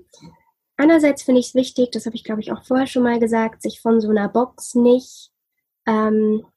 Einerseits 0.78 1.22
finde 1.22 1.40
ich 1.40 1.48
es 1.48 1.54
wichtig, 1.54 1.90
das 1.90 2.06
habe 2.06 2.16
ich 2.16 2.24
glaube 2.24 2.40
ich 2.40 2.50
auch 2.50 2.64
vorher 2.64 2.86
schon 2.86 3.02
mal 3.02 3.20
gesagt, 3.20 3.60
sich 3.60 3.82
von 3.82 4.00
so 4.00 4.08
einer 4.08 4.30
Box 4.30 4.74
nicht 4.74 5.32
ähm, 5.86 6.46
äh, 6.46 6.51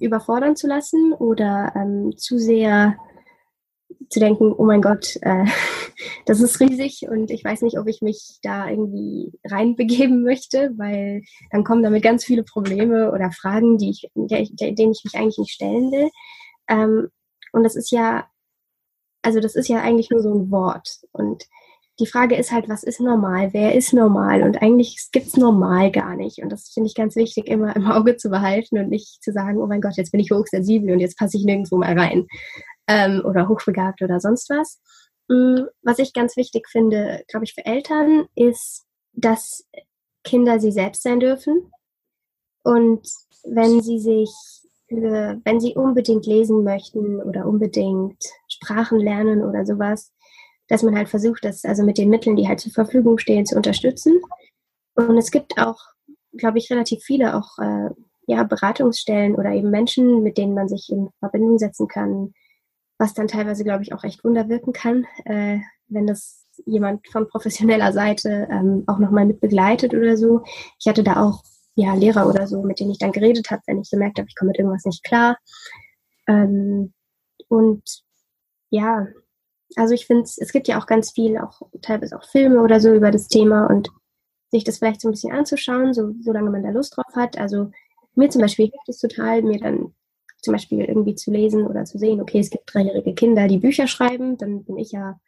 überfordern 0.00 0.56
zu 0.56 0.66
lassen 0.66 1.12
oder 1.12 1.72
ähm, 1.76 2.16
zu 2.16 2.38
sehr 2.38 2.96
zu 4.08 4.20
denken, 4.20 4.52
oh 4.52 4.64
mein 4.64 4.82
Gott, 4.82 5.16
äh, 5.22 5.44
das 6.26 6.40
ist 6.40 6.60
riesig 6.60 7.06
und 7.08 7.30
ich 7.30 7.44
weiß 7.44 7.62
nicht, 7.62 7.78
ob 7.78 7.86
ich 7.88 8.02
mich 8.02 8.38
da 8.42 8.68
irgendwie 8.68 9.32
reinbegeben 9.44 10.22
möchte, 10.22 10.72
weil 10.76 11.22
dann 11.50 11.64
kommen 11.64 11.82
damit 11.82 12.02
ganz 12.02 12.24
viele 12.24 12.42
Probleme 12.42 13.12
oder 13.12 13.32
Fragen, 13.32 13.78
die 13.78 13.90
ich, 13.90 14.10
der, 14.14 14.46
der, 14.50 14.72
denen 14.72 14.92
ich 14.92 15.02
mich 15.04 15.14
eigentlich 15.14 15.38
nicht 15.38 15.52
stellen 15.52 15.90
will. 15.92 16.10
Ähm, 16.68 17.08
und 17.52 17.62
das 17.62 17.76
ist 17.76 17.90
ja, 17.90 18.26
also 19.22 19.40
das 19.40 19.54
ist 19.54 19.68
ja 19.68 19.80
eigentlich 19.80 20.10
nur 20.10 20.20
so 20.20 20.32
ein 20.34 20.50
Wort. 20.50 21.00
Und 21.12 21.44
die 22.00 22.06
Frage 22.06 22.34
ist 22.36 22.50
halt, 22.50 22.68
was 22.68 22.82
ist 22.82 23.00
normal? 23.00 23.52
Wer 23.52 23.74
ist 23.74 23.92
normal? 23.92 24.42
Und 24.42 24.60
eigentlich 24.62 25.08
gibt 25.12 25.28
es 25.28 25.36
normal 25.36 25.92
gar 25.92 26.16
nicht. 26.16 26.42
Und 26.42 26.50
das 26.50 26.70
finde 26.70 26.88
ich 26.88 26.94
ganz 26.94 27.14
wichtig, 27.14 27.46
immer 27.46 27.74
im 27.76 27.86
Auge 27.86 28.16
zu 28.16 28.30
behalten 28.30 28.78
und 28.78 28.88
nicht 28.88 29.22
zu 29.22 29.32
sagen, 29.32 29.58
oh 29.58 29.66
mein 29.66 29.80
Gott, 29.80 29.96
jetzt 29.96 30.10
bin 30.10 30.20
ich 30.20 30.30
hochsensibel 30.30 30.90
und 30.92 31.00
jetzt 31.00 31.16
passe 31.16 31.36
ich 31.36 31.44
nirgendwo 31.44 31.76
mal 31.76 31.96
rein. 31.96 32.26
Ähm, 32.88 33.22
oder 33.24 33.48
hochbegabt 33.48 34.02
oder 34.02 34.18
sonst 34.20 34.50
was. 34.50 34.80
Mm, 35.28 35.66
was 35.82 35.98
ich 35.98 36.12
ganz 36.12 36.36
wichtig 36.36 36.68
finde, 36.68 37.22
glaube 37.28 37.44
ich, 37.44 37.54
für 37.54 37.64
Eltern, 37.64 38.26
ist, 38.34 38.84
dass 39.12 39.64
Kinder 40.24 40.58
sie 40.58 40.72
selbst 40.72 41.02
sein 41.02 41.20
dürfen. 41.20 41.70
Und 42.64 43.08
wenn 43.44 43.80
sie 43.82 44.00
sich, 44.00 44.30
wenn 44.88 45.60
sie 45.60 45.74
unbedingt 45.74 46.26
lesen 46.26 46.64
möchten 46.64 47.22
oder 47.22 47.46
unbedingt 47.46 48.22
Sprachen 48.48 48.98
lernen 48.98 49.42
oder 49.42 49.64
sowas, 49.64 50.13
dass 50.68 50.82
man 50.82 50.96
halt 50.96 51.08
versucht, 51.08 51.44
das 51.44 51.64
also 51.64 51.84
mit 51.84 51.98
den 51.98 52.08
Mitteln, 52.08 52.36
die 52.36 52.48
halt 52.48 52.60
zur 52.60 52.72
Verfügung 52.72 53.18
stehen, 53.18 53.46
zu 53.46 53.56
unterstützen. 53.56 54.20
Und 54.94 55.16
es 55.18 55.30
gibt 55.30 55.58
auch, 55.58 55.78
glaube 56.36 56.58
ich, 56.58 56.70
relativ 56.70 57.02
viele 57.02 57.36
auch 57.36 57.58
äh, 57.58 57.90
ja, 58.26 58.44
Beratungsstellen 58.44 59.34
oder 59.34 59.52
eben 59.52 59.70
Menschen, 59.70 60.22
mit 60.22 60.38
denen 60.38 60.54
man 60.54 60.68
sich 60.68 60.88
in 60.90 61.10
Verbindung 61.18 61.58
setzen 61.58 61.88
kann, 61.88 62.32
was 62.98 63.14
dann 63.14 63.28
teilweise, 63.28 63.64
glaube 63.64 63.82
ich, 63.82 63.92
auch 63.92 64.04
echt 64.04 64.24
Wunder 64.24 64.48
wirken 64.48 64.72
kann, 64.72 65.06
äh, 65.24 65.58
wenn 65.88 66.06
das 66.06 66.46
jemand 66.66 67.06
von 67.08 67.28
professioneller 67.28 67.92
Seite 67.92 68.48
ähm, 68.50 68.84
auch 68.86 68.98
nochmal 68.98 69.26
mit 69.26 69.40
begleitet 69.40 69.92
oder 69.92 70.16
so. 70.16 70.42
Ich 70.78 70.86
hatte 70.86 71.02
da 71.02 71.22
auch 71.22 71.42
ja, 71.74 71.94
Lehrer 71.94 72.28
oder 72.28 72.46
so, 72.46 72.62
mit 72.62 72.78
denen 72.78 72.92
ich 72.92 72.98
dann 72.98 73.12
geredet 73.12 73.50
habe, 73.50 73.62
wenn 73.66 73.80
ich 73.80 73.88
so 73.88 73.96
merkt 73.96 74.18
habe, 74.18 74.28
ich 74.28 74.36
komme 74.36 74.50
mit 74.50 74.58
irgendwas 74.58 74.84
nicht 74.84 75.02
klar. 75.02 75.36
Ähm, 76.28 76.92
und 77.48 77.82
ja, 78.70 79.06
also 79.76 79.94
ich 79.94 80.06
finde, 80.06 80.22
es 80.22 80.52
gibt 80.52 80.68
ja 80.68 80.80
auch 80.80 80.86
ganz 80.86 81.12
viel, 81.12 81.38
auch 81.38 81.62
teilweise 81.82 82.16
auch 82.16 82.24
Filme 82.24 82.60
oder 82.62 82.80
so 82.80 82.92
über 82.92 83.10
das 83.10 83.28
Thema 83.28 83.66
und 83.66 83.90
sich 84.50 84.64
das 84.64 84.78
vielleicht 84.78 85.00
so 85.00 85.08
ein 85.08 85.12
bisschen 85.12 85.32
anzuschauen, 85.32 85.94
so, 85.94 86.12
solange 86.20 86.50
man 86.50 86.62
da 86.62 86.70
Lust 86.70 86.96
drauf 86.96 87.14
hat. 87.14 87.38
Also 87.38 87.70
mir 88.14 88.30
zum 88.30 88.40
Beispiel 88.40 88.66
hilft 88.66 88.88
es 88.88 88.98
total, 88.98 89.42
mir 89.42 89.58
dann 89.58 89.94
zum 90.40 90.52
Beispiel 90.52 90.84
irgendwie 90.84 91.14
zu 91.14 91.30
lesen 91.30 91.66
oder 91.66 91.84
zu 91.84 91.98
sehen, 91.98 92.20
okay, 92.20 92.38
es 92.38 92.50
gibt 92.50 92.72
dreijährige 92.72 93.14
Kinder, 93.14 93.48
die 93.48 93.58
Bücher 93.58 93.86
schreiben, 93.86 94.36
dann 94.36 94.64
bin 94.64 94.76
ich 94.78 94.92
ja, 94.92 95.18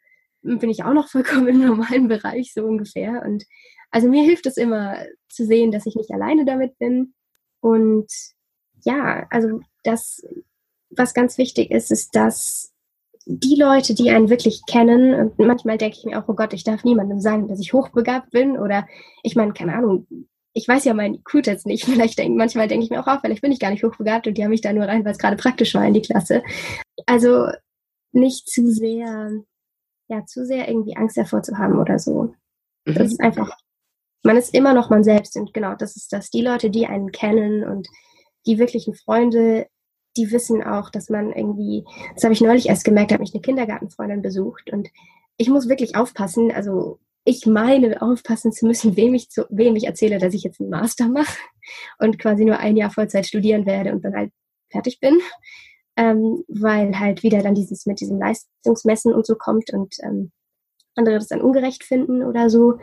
bin 0.41 0.69
ich 0.69 0.83
auch 0.83 0.93
noch 0.93 1.09
vollkommen 1.11 1.47
im 1.47 1.65
normalen 1.65 2.07
Bereich, 2.07 2.53
so 2.53 2.63
ungefähr. 2.63 3.23
Und 3.25 3.45
also 3.91 4.07
mir 4.07 4.23
hilft 4.23 4.45
es 4.45 4.57
immer 4.57 4.97
zu 5.29 5.45
sehen, 5.45 5.71
dass 5.71 5.85
ich 5.85 5.95
nicht 5.95 6.11
alleine 6.11 6.45
damit 6.45 6.77
bin. 6.77 7.13
Und 7.59 8.07
ja, 8.83 9.25
also 9.29 9.59
das, 9.83 10.21
was 10.89 11.13
ganz 11.13 11.37
wichtig 11.37 11.71
ist, 11.71 11.91
ist, 11.91 12.15
dass 12.15 12.73
die 13.29 13.55
Leute, 13.55 13.93
die 13.93 14.09
einen 14.09 14.29
wirklich 14.29 14.61
kennen, 14.67 15.13
und 15.13 15.37
manchmal 15.39 15.77
denke 15.77 15.97
ich 15.97 16.05
mir 16.05 16.17
auch, 16.17 16.29
oh 16.29 16.33
Gott, 16.33 16.53
ich 16.53 16.63
darf 16.63 16.83
niemandem 16.85 17.19
sagen, 17.19 17.47
dass 17.47 17.59
ich 17.59 17.73
hochbegabt 17.73 18.31
bin 18.31 18.57
oder 18.57 18.87
ich 19.21 19.35
meine, 19.35 19.53
keine 19.53 19.73
Ahnung, 19.73 20.07
ich 20.53 20.67
weiß 20.67 20.85
ja 20.85 20.93
mein 20.93 21.15
IQ 21.15 21.45
jetzt 21.45 21.65
nicht. 21.65 21.85
Vielleicht 21.85 22.17
denk, 22.17 22.37
manchmal 22.37 22.67
denke 22.67 22.85
ich 22.85 22.89
mir 22.89 23.01
auch, 23.01 23.07
oh, 23.07 23.19
vielleicht 23.21 23.41
bin 23.41 23.51
ich 23.51 23.59
gar 23.59 23.69
nicht 23.69 23.83
hochbegabt 23.83 24.27
und 24.27 24.37
die 24.37 24.43
haben 24.43 24.49
mich 24.49 24.61
da 24.61 24.73
nur 24.73 24.85
rein, 24.85 25.05
weil 25.05 25.11
es 25.11 25.19
gerade 25.19 25.35
praktisch 25.35 25.75
war 25.75 25.85
in 25.85 25.93
die 25.93 26.01
Klasse. 26.01 26.41
Also 27.05 27.47
nicht 28.11 28.49
zu 28.49 28.71
sehr, 28.71 29.31
ja, 30.07 30.25
zu 30.25 30.45
sehr 30.45 30.67
irgendwie 30.67 30.95
Angst 30.95 31.17
davor 31.17 31.43
zu 31.43 31.57
haben 31.57 31.77
oder 31.77 31.99
so. 31.99 32.33
Mhm. 32.85 32.93
Das 32.95 33.11
ist 33.11 33.21
einfach, 33.21 33.55
man 34.23 34.37
ist 34.37 34.53
immer 34.53 34.73
noch 34.73 34.89
man 34.89 35.03
selbst 35.03 35.35
und 35.35 35.53
genau, 35.53 35.75
das 35.75 35.95
ist 35.95 36.13
das. 36.13 36.29
Die 36.29 36.41
Leute, 36.41 36.69
die 36.69 36.87
einen 36.87 37.11
kennen 37.11 37.63
und 37.63 37.87
die 38.45 38.57
wirklichen 38.57 38.95
Freunde, 38.95 39.67
die 40.17 40.31
wissen 40.31 40.63
auch, 40.63 40.89
dass 40.89 41.09
man 41.09 41.31
irgendwie, 41.31 41.85
das 42.15 42.23
habe 42.23 42.33
ich 42.33 42.41
neulich 42.41 42.67
erst 42.67 42.83
gemerkt, 42.83 43.13
habe 43.13 43.23
ich 43.23 43.33
eine 43.33 43.41
Kindergartenfreundin 43.41 44.21
besucht 44.21 44.71
und 44.71 44.89
ich 45.37 45.49
muss 45.49 45.69
wirklich 45.69 45.95
aufpassen, 45.95 46.51
also 46.51 46.99
ich 47.23 47.45
meine, 47.45 48.01
aufpassen 48.01 48.51
zu 48.53 48.65
müssen, 48.65 48.95
wem 48.95 49.13
ich, 49.13 49.29
zu, 49.29 49.45
wem 49.49 49.75
ich 49.75 49.85
erzähle, 49.85 50.17
dass 50.17 50.33
ich 50.33 50.43
jetzt 50.43 50.61
einen 50.61 50.69
Master 50.69 51.09
mache 51.09 51.37
und 51.99 52.19
quasi 52.19 52.45
nur 52.45 52.59
ein 52.59 52.77
Jahr 52.77 52.89
Vollzeit 52.89 53.27
studieren 53.27 53.65
werde 53.65 53.91
und 53.91 54.03
dann 54.03 54.15
halt 54.15 54.31
fertig 54.71 54.99
bin. 54.99 55.19
Ähm, 55.97 56.43
weil 56.47 56.99
halt 56.99 57.23
wieder 57.23 57.41
dann 57.41 57.55
dieses 57.55 57.87
mit 57.87 57.99
diesem 57.99 58.19
Leistungsmessen 58.19 59.13
und 59.13 59.25
so 59.25 59.35
kommt 59.35 59.73
und 59.73 59.95
ähm, 60.03 60.31
andere 60.95 61.15
das 61.15 61.27
dann 61.27 61.41
ungerecht 61.41 61.83
finden 61.83 62.23
oder 62.23 62.49
so. 62.49 62.77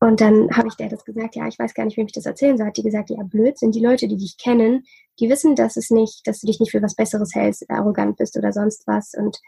Und 0.00 0.20
dann 0.20 0.50
habe 0.56 0.68
ich 0.68 0.76
der 0.76 0.88
das 0.88 1.04
gesagt, 1.04 1.34
ja, 1.34 1.48
ich 1.48 1.58
weiß 1.58 1.74
gar 1.74 1.84
nicht, 1.84 1.96
wem 1.96 2.06
ich 2.06 2.12
das 2.12 2.26
erzählen 2.26 2.56
soll. 2.56 2.68
Hat 2.68 2.76
die 2.76 2.84
gesagt, 2.84 3.10
ja, 3.10 3.22
blöd 3.24 3.58
sind 3.58 3.74
die 3.74 3.84
Leute, 3.84 4.06
die 4.06 4.16
dich 4.16 4.36
kennen, 4.38 4.84
die 5.18 5.28
wissen, 5.28 5.56
dass 5.56 5.76
es 5.76 5.90
nicht, 5.90 6.26
dass 6.26 6.40
du 6.40 6.46
dich 6.46 6.60
nicht 6.60 6.70
für 6.70 6.82
was 6.82 6.94
Besseres 6.94 7.34
hältst, 7.34 7.68
arrogant 7.68 8.16
bist 8.16 8.36
oder 8.36 8.52
sonst 8.52 8.86
was. 8.86 9.14
Und 9.14 9.40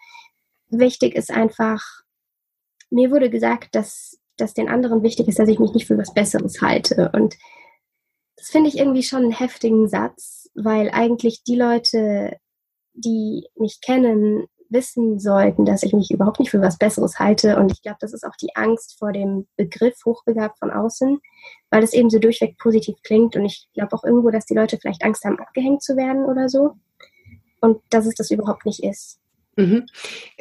wichtig 0.68 1.14
ist 1.14 1.30
einfach, 1.30 1.82
mir 2.90 3.12
wurde 3.12 3.30
gesagt, 3.30 3.74
dass, 3.76 4.18
dass 4.36 4.52
den 4.52 4.68
anderen 4.68 5.04
wichtig 5.04 5.28
ist, 5.28 5.38
dass 5.38 5.48
ich 5.48 5.60
mich 5.60 5.72
nicht 5.72 5.86
für 5.86 5.98
was 5.98 6.12
Besseres 6.12 6.60
halte. 6.60 7.12
Und 7.14 7.36
das 8.36 8.48
finde 8.48 8.68
ich 8.68 8.78
irgendwie 8.78 9.04
schon 9.04 9.22
einen 9.22 9.32
heftigen 9.32 9.88
Satz, 9.88 10.50
weil 10.54 10.90
eigentlich 10.90 11.44
die 11.44 11.56
Leute, 11.56 12.38
die 12.94 13.46
mich 13.54 13.80
kennen, 13.80 14.46
wissen 14.70 15.18
sollten, 15.18 15.64
dass 15.64 15.82
ich 15.82 15.92
mich 15.92 16.10
überhaupt 16.10 16.40
nicht 16.40 16.50
für 16.50 16.60
was 16.60 16.78
Besseres 16.78 17.18
halte. 17.18 17.56
Und 17.56 17.72
ich 17.72 17.82
glaube, 17.82 17.98
das 18.00 18.12
ist 18.12 18.24
auch 18.24 18.36
die 18.40 18.54
Angst 18.54 18.98
vor 18.98 19.12
dem 19.12 19.46
Begriff 19.56 19.96
hochbegabt 20.04 20.58
von 20.58 20.70
außen, 20.70 21.18
weil 21.70 21.82
es 21.82 21.92
eben 21.92 22.10
so 22.10 22.18
durchweg 22.18 22.56
positiv 22.58 22.96
klingt. 23.02 23.36
Und 23.36 23.44
ich 23.44 23.68
glaube 23.74 23.94
auch 23.94 24.04
irgendwo, 24.04 24.30
dass 24.30 24.46
die 24.46 24.54
Leute 24.54 24.78
vielleicht 24.78 25.04
Angst 25.04 25.24
haben, 25.24 25.38
abgehängt 25.38 25.82
zu 25.82 25.96
werden 25.96 26.24
oder 26.24 26.48
so. 26.48 26.76
Und 27.60 27.82
dass 27.90 28.06
es 28.06 28.14
das 28.14 28.30
überhaupt 28.30 28.64
nicht 28.64 28.82
ist. 28.82 29.20
Mhm. 29.60 29.86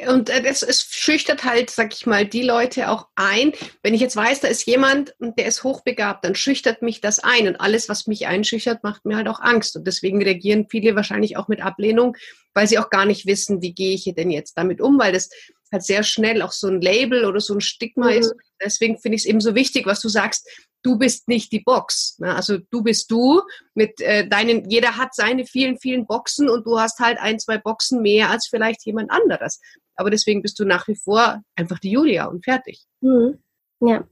Und 0.08 0.30
äh, 0.30 0.42
das, 0.42 0.62
es 0.62 0.82
schüchtert 0.82 1.44
halt, 1.44 1.70
sag 1.70 1.92
ich 1.92 2.06
mal, 2.06 2.26
die 2.26 2.42
Leute 2.42 2.88
auch 2.88 3.08
ein. 3.14 3.52
Wenn 3.82 3.94
ich 3.94 4.00
jetzt 4.00 4.16
weiß, 4.16 4.40
da 4.40 4.48
ist 4.48 4.66
jemand, 4.66 5.14
der 5.20 5.46
ist 5.46 5.64
hochbegabt, 5.64 6.24
dann 6.24 6.34
schüchtert 6.34 6.82
mich 6.82 7.00
das 7.00 7.18
ein. 7.20 7.48
Und 7.48 7.56
alles, 7.56 7.88
was 7.88 8.06
mich 8.06 8.26
einschüchtert, 8.26 8.82
macht 8.82 9.04
mir 9.04 9.16
halt 9.16 9.28
auch 9.28 9.40
Angst. 9.40 9.76
Und 9.76 9.86
deswegen 9.86 10.22
reagieren 10.22 10.66
viele 10.70 10.96
wahrscheinlich 10.96 11.36
auch 11.36 11.48
mit 11.48 11.62
Ablehnung, 11.62 12.16
weil 12.54 12.66
sie 12.66 12.78
auch 12.78 12.90
gar 12.90 13.04
nicht 13.04 13.26
wissen, 13.26 13.62
wie 13.62 13.74
gehe 13.74 13.94
ich 13.94 14.10
denn 14.16 14.30
jetzt 14.30 14.54
damit 14.54 14.80
um, 14.80 14.98
weil 14.98 15.12
das 15.12 15.28
halt 15.72 15.82
sehr 15.84 16.02
schnell 16.02 16.42
auch 16.42 16.52
so 16.52 16.68
ein 16.68 16.80
Label 16.80 17.24
oder 17.24 17.40
so 17.40 17.54
ein 17.54 17.60
Stigma 17.60 18.10
mhm. 18.10 18.18
ist. 18.18 18.34
Deswegen 18.62 18.98
finde 18.98 19.16
ich 19.16 19.22
es 19.22 19.26
eben 19.26 19.40
so 19.40 19.54
wichtig, 19.54 19.86
was 19.86 20.00
du 20.00 20.08
sagst, 20.08 20.48
du 20.82 20.98
bist 20.98 21.28
nicht 21.28 21.52
die 21.52 21.60
Box. 21.60 22.18
Ne? 22.18 22.34
Also 22.34 22.58
du 22.70 22.82
bist 22.82 23.10
du 23.10 23.42
mit 23.74 24.00
äh, 24.00 24.26
deinen, 24.26 24.68
jeder 24.68 24.96
hat 24.96 25.14
seine 25.14 25.44
vielen, 25.46 25.78
vielen 25.78 26.06
Boxen 26.06 26.48
und 26.48 26.66
du 26.66 26.78
hast 26.78 26.98
halt 26.98 27.18
ein, 27.18 27.38
zwei 27.38 27.58
Boxen 27.58 28.02
mehr 28.02 28.30
als 28.30 28.48
vielleicht 28.48 28.84
jemand 28.84 29.10
anderes. 29.10 29.60
Aber 29.96 30.10
deswegen 30.10 30.42
bist 30.42 30.58
du 30.58 30.64
nach 30.64 30.88
wie 30.88 30.96
vor 30.96 31.42
einfach 31.56 31.78
die 31.78 31.90
Julia 31.90 32.26
und 32.26 32.44
fertig. 32.44 32.84
Mhm. 33.00 33.38
Ja, 33.80 34.04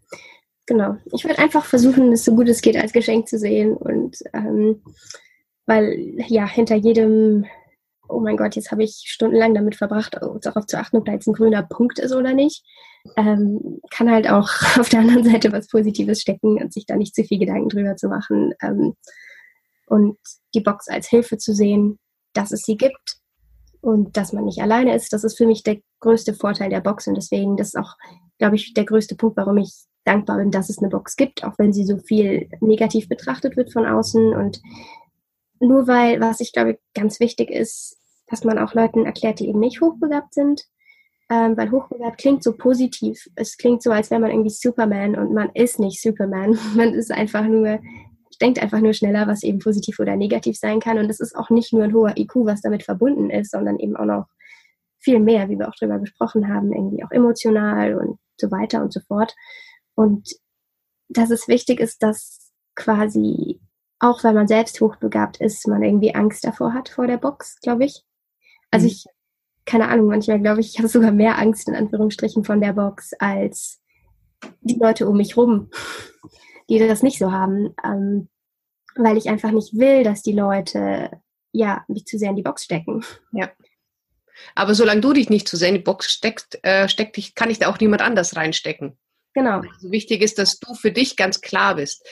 genau. 0.67 0.97
Ich 1.13 1.25
werde 1.25 1.43
einfach 1.43 1.65
versuchen, 1.65 2.13
es 2.13 2.25
so 2.25 2.35
gut 2.35 2.49
es 2.49 2.63
geht 2.63 2.77
als 2.77 2.93
Geschenk 2.93 3.29
zu 3.29 3.39
sehen 3.39 3.77
und 3.77 4.19
ähm, 4.33 4.83
weil 5.67 6.15
ja 6.29 6.47
hinter 6.47 6.77
jedem 6.77 7.45
oh 8.09 8.21
mein 8.21 8.37
Gott, 8.37 8.57
jetzt 8.57 8.71
habe 8.71 8.85
ich 8.85 9.03
stundenlang 9.07 9.55
damit 9.55 9.77
verbracht, 9.77 10.16
darauf 10.42 10.66
zu 10.66 10.79
achten, 10.79 10.97
ob 10.97 11.05
da 11.05 11.12
jetzt 11.12 11.27
ein 11.27 11.35
grüner 11.35 11.62
Punkt 11.62 11.99
ist 11.99 12.14
oder 12.14 12.33
nicht. 12.33 12.64
Ähm, 13.16 13.81
kann 13.90 14.11
halt 14.11 14.29
auch 14.29 14.49
auf 14.79 14.88
der 14.88 15.01
anderen 15.01 15.25
Seite 15.25 15.53
was 15.53 15.68
Positives 15.68 16.21
stecken 16.21 16.61
und 16.61 16.73
sich 16.73 16.87
da 16.87 16.97
nicht 16.97 17.14
zu 17.14 17.25
viel 17.25 17.38
Gedanken 17.38 17.68
drüber 17.68 17.97
zu 17.97 18.09
machen. 18.09 18.53
Ähm, 18.62 18.94
und 19.87 20.18
die 20.55 20.61
Box 20.61 20.88
als 20.88 21.09
Hilfe 21.09 21.38
zu 21.38 21.55
sehen, 21.55 21.99
dass 22.35 22.53
es 22.53 22.62
sie 22.62 22.77
gibt 22.77 23.18
und 23.81 24.16
dass 24.16 24.33
man 24.33 24.44
nicht 24.44 24.61
alleine 24.61 24.94
ist, 24.94 25.12
das 25.12 25.25
ist 25.25 25.37
für 25.37 25.47
mich 25.47 25.62
der 25.62 25.79
größte 26.01 26.35
Vorteil 26.35 26.71
der 26.71 26.81
Box 26.81 27.07
und 27.07 27.14
deswegen, 27.14 27.57
das 27.57 27.68
ist 27.68 27.77
auch, 27.77 27.94
glaube 28.38 28.57
ich, 28.57 28.75
der 28.75 28.85
größte 28.85 29.16
Punkt, 29.16 29.37
warum 29.37 29.57
ich 29.59 29.73
dankbar 30.05 30.38
bin, 30.38 30.51
dass 30.51 30.71
es 30.71 30.79
eine 30.79 30.88
Box 30.88 31.16
gibt, 31.16 31.44
auch 31.44 31.55
wenn 31.59 31.73
sie 31.73 31.85
so 31.85 31.99
viel 31.99 32.49
negativ 32.61 33.09
betrachtet 33.09 33.57
wird 33.57 33.73
von 33.73 33.87
außen 33.87 34.35
und 34.35 34.61
nur 35.61 35.87
weil, 35.87 36.21
was 36.21 36.40
ich 36.40 36.53
glaube 36.53 36.79
ganz 36.94 37.21
wichtig 37.21 37.51
ist, 37.51 37.98
dass 38.31 38.45
man 38.45 38.59
auch 38.59 38.75
Leuten 38.75 39.07
erklärt, 39.07 39.41
die 39.41 39.49
eben 39.49 39.61
nicht 39.61 39.81
hochbegabt 39.81 40.35
sind. 40.35 40.62
Ähm, 41.31 41.57
weil 41.59 41.71
hochbegabt 41.71 42.19
klingt 42.19 42.43
so 42.43 42.57
positiv. 42.57 43.27
Es 43.35 43.59
klingt 43.59 43.83
so, 43.83 43.91
als 43.91 44.11
wäre 44.11 44.21
man 44.21 44.31
irgendwie 44.31 44.51
Superman 44.51 45.14
und 45.14 45.35
man 45.35 45.51
ist 45.53 45.79
nicht 45.79 46.01
Superman. 46.01 46.59
Man 46.75 46.95
ist 46.95 47.11
einfach 47.11 47.45
nur, 47.45 47.81
denkt 48.41 48.62
einfach 48.62 48.81
nur 48.81 48.95
schneller, 48.95 49.27
was 49.27 49.43
eben 49.43 49.59
positiv 49.59 49.99
oder 49.99 50.17
negativ 50.17 50.57
sein 50.57 50.81
kann. 50.81 50.99
Und 50.99 51.11
es 51.11 51.21
ist 51.21 51.37
auch 51.37 51.51
nicht 51.51 51.73
nur 51.73 51.85
ein 51.85 51.93
hoher 51.93 52.17
IQ, 52.17 52.47
was 52.47 52.62
damit 52.62 52.83
verbunden 52.83 53.29
ist, 53.31 53.51
sondern 53.51 53.79
eben 53.79 53.97
auch 53.97 54.07
noch 54.07 54.27
viel 55.01 55.21
mehr, 55.21 55.49
wie 55.49 55.59
wir 55.59 55.69
auch 55.69 55.75
drüber 55.75 55.99
gesprochen 55.99 56.49
haben, 56.49 56.73
irgendwie 56.73 57.05
auch 57.05 57.11
emotional 57.11 57.95
und 57.97 58.19
so 58.41 58.51
weiter 58.51 58.83
und 58.83 58.93
so 58.93 59.01
fort. 59.01 59.35
Und 59.95 60.29
dass 61.09 61.31
es 61.31 61.49
wichtig 61.49 61.81
ist, 61.81 62.03
dass 62.03 62.53
quasi, 62.75 63.61
auch 63.99 64.23
wenn 64.25 64.35
man 64.35 64.49
selbst 64.49 64.81
hochbegabt 64.81 65.41
ist, 65.41 65.67
man 65.67 65.83
irgendwie 65.83 66.14
Angst 66.14 66.45
davor 66.45 66.73
hat 66.73 66.88
vor 66.88 67.07
der 67.07 67.17
Box, 67.17 67.61
glaube 67.61 67.85
ich. 67.85 68.05
Also 68.71 68.87
mhm. 68.87 68.93
ich, 68.93 69.05
keine 69.65 69.89
Ahnung, 69.89 70.09
manchmal 70.09 70.41
glaube 70.41 70.61
ich, 70.61 70.69
ich 70.69 70.79
habe 70.79 70.89
sogar 70.89 71.13
mehr 71.13 71.39
Angst 71.39 71.69
in 71.69 71.75
Anführungsstrichen 71.75 72.45
von 72.45 72.61
der 72.61 72.73
Box 72.73 73.13
als 73.19 73.81
die 74.61 74.79
Leute 74.79 75.09
um 75.09 75.17
mich 75.17 75.37
rum, 75.37 75.71
die 76.69 76.79
das 76.79 77.03
nicht 77.03 77.19
so 77.19 77.33
haben, 77.33 77.75
ähm, 77.85 78.29
weil 78.95 79.17
ich 79.17 79.29
einfach 79.29 79.51
nicht 79.51 79.77
will, 79.77 80.05
dass 80.05 80.23
die 80.23 80.33
Leute 80.33 81.11
ja 81.53 81.85
mich 81.89 82.05
zu 82.05 82.19
sehr 82.19 82.31
in 82.31 82.37
die 82.37 82.43
Box 82.43 82.65
stecken. 82.65 83.05
Ja. 83.33 83.51
Aber 84.55 84.75
solange 84.75 85.01
du 85.01 85.13
dich 85.13 85.31
nicht 85.31 85.49
zu 85.49 85.57
sehr 85.57 85.69
in 85.69 85.77
die 85.77 85.81
Box 85.83 86.11
steckst, 86.11 86.59
äh, 86.63 86.89
steckt 86.89 87.17
dich, 87.17 87.35
kann 87.35 87.51
ich 87.51 87.59
da 87.59 87.69
auch 87.69 87.81
niemand 87.81 88.03
anders 88.03 88.37
reinstecken. 88.37 88.97
Genau. 89.35 89.61
Also 89.61 89.91
wichtig 89.91 90.23
ist, 90.23 90.39
dass 90.39 90.59
du 90.59 90.75
für 90.75 90.93
dich 90.93 91.17
ganz 91.17 91.41
klar 91.41 91.77
bist. 91.77 92.07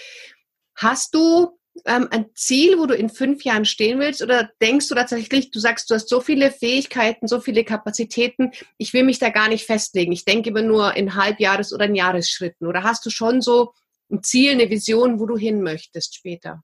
Hast 0.75 1.15
du 1.15 1.59
ähm, 1.85 2.09
ein 2.11 2.27
Ziel, 2.35 2.79
wo 2.79 2.87
du 2.87 2.95
in 2.95 3.09
fünf 3.09 3.45
Jahren 3.45 3.65
stehen 3.65 3.99
willst? 3.99 4.23
Oder 4.23 4.51
denkst 4.61 4.89
du 4.89 4.95
tatsächlich, 4.95 5.51
du 5.51 5.59
sagst, 5.59 5.91
du 5.91 5.95
hast 5.95 6.09
so 6.09 6.21
viele 6.21 6.51
Fähigkeiten, 6.51 7.29
so 7.29 7.41
viele 7.41 7.65
Kapazitäten, 7.65 8.53
ich 8.79 8.93
will 8.93 9.05
mich 9.05 9.19
da 9.19 9.31
gar 9.31 9.49
nicht 9.49 9.67
festlegen. 9.67 10.13
Ich 10.13 10.25
denke 10.25 10.51
immer 10.51 10.63
nur 10.63 10.97
in 10.97 11.15
Halbjahres- 11.15 11.75
oder 11.75 11.87
in 11.87 11.95
Jahresschritten. 11.95 12.67
Oder 12.67 12.83
hast 12.83 13.05
du 13.07 13.11
schon 13.11 13.41
so 13.41 13.73
ein 14.11 14.23
Ziel, 14.23 14.53
eine 14.53 14.71
Vision, 14.71 15.21
wo 15.21 15.27
du 15.27 15.37
hin 15.37 15.63
möchtest 15.63 16.15
später? 16.15 16.63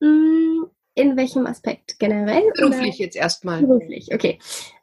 Mm, 0.00 0.64
in 0.94 1.16
welchem 1.16 1.46
Aspekt? 1.46 1.98
Generell? 1.98 2.52
Beruflich 2.54 2.96
oder? 2.96 3.04
jetzt 3.04 3.16
erstmal. 3.16 3.62
Beruflich, 3.62 4.08
okay. 4.14 4.38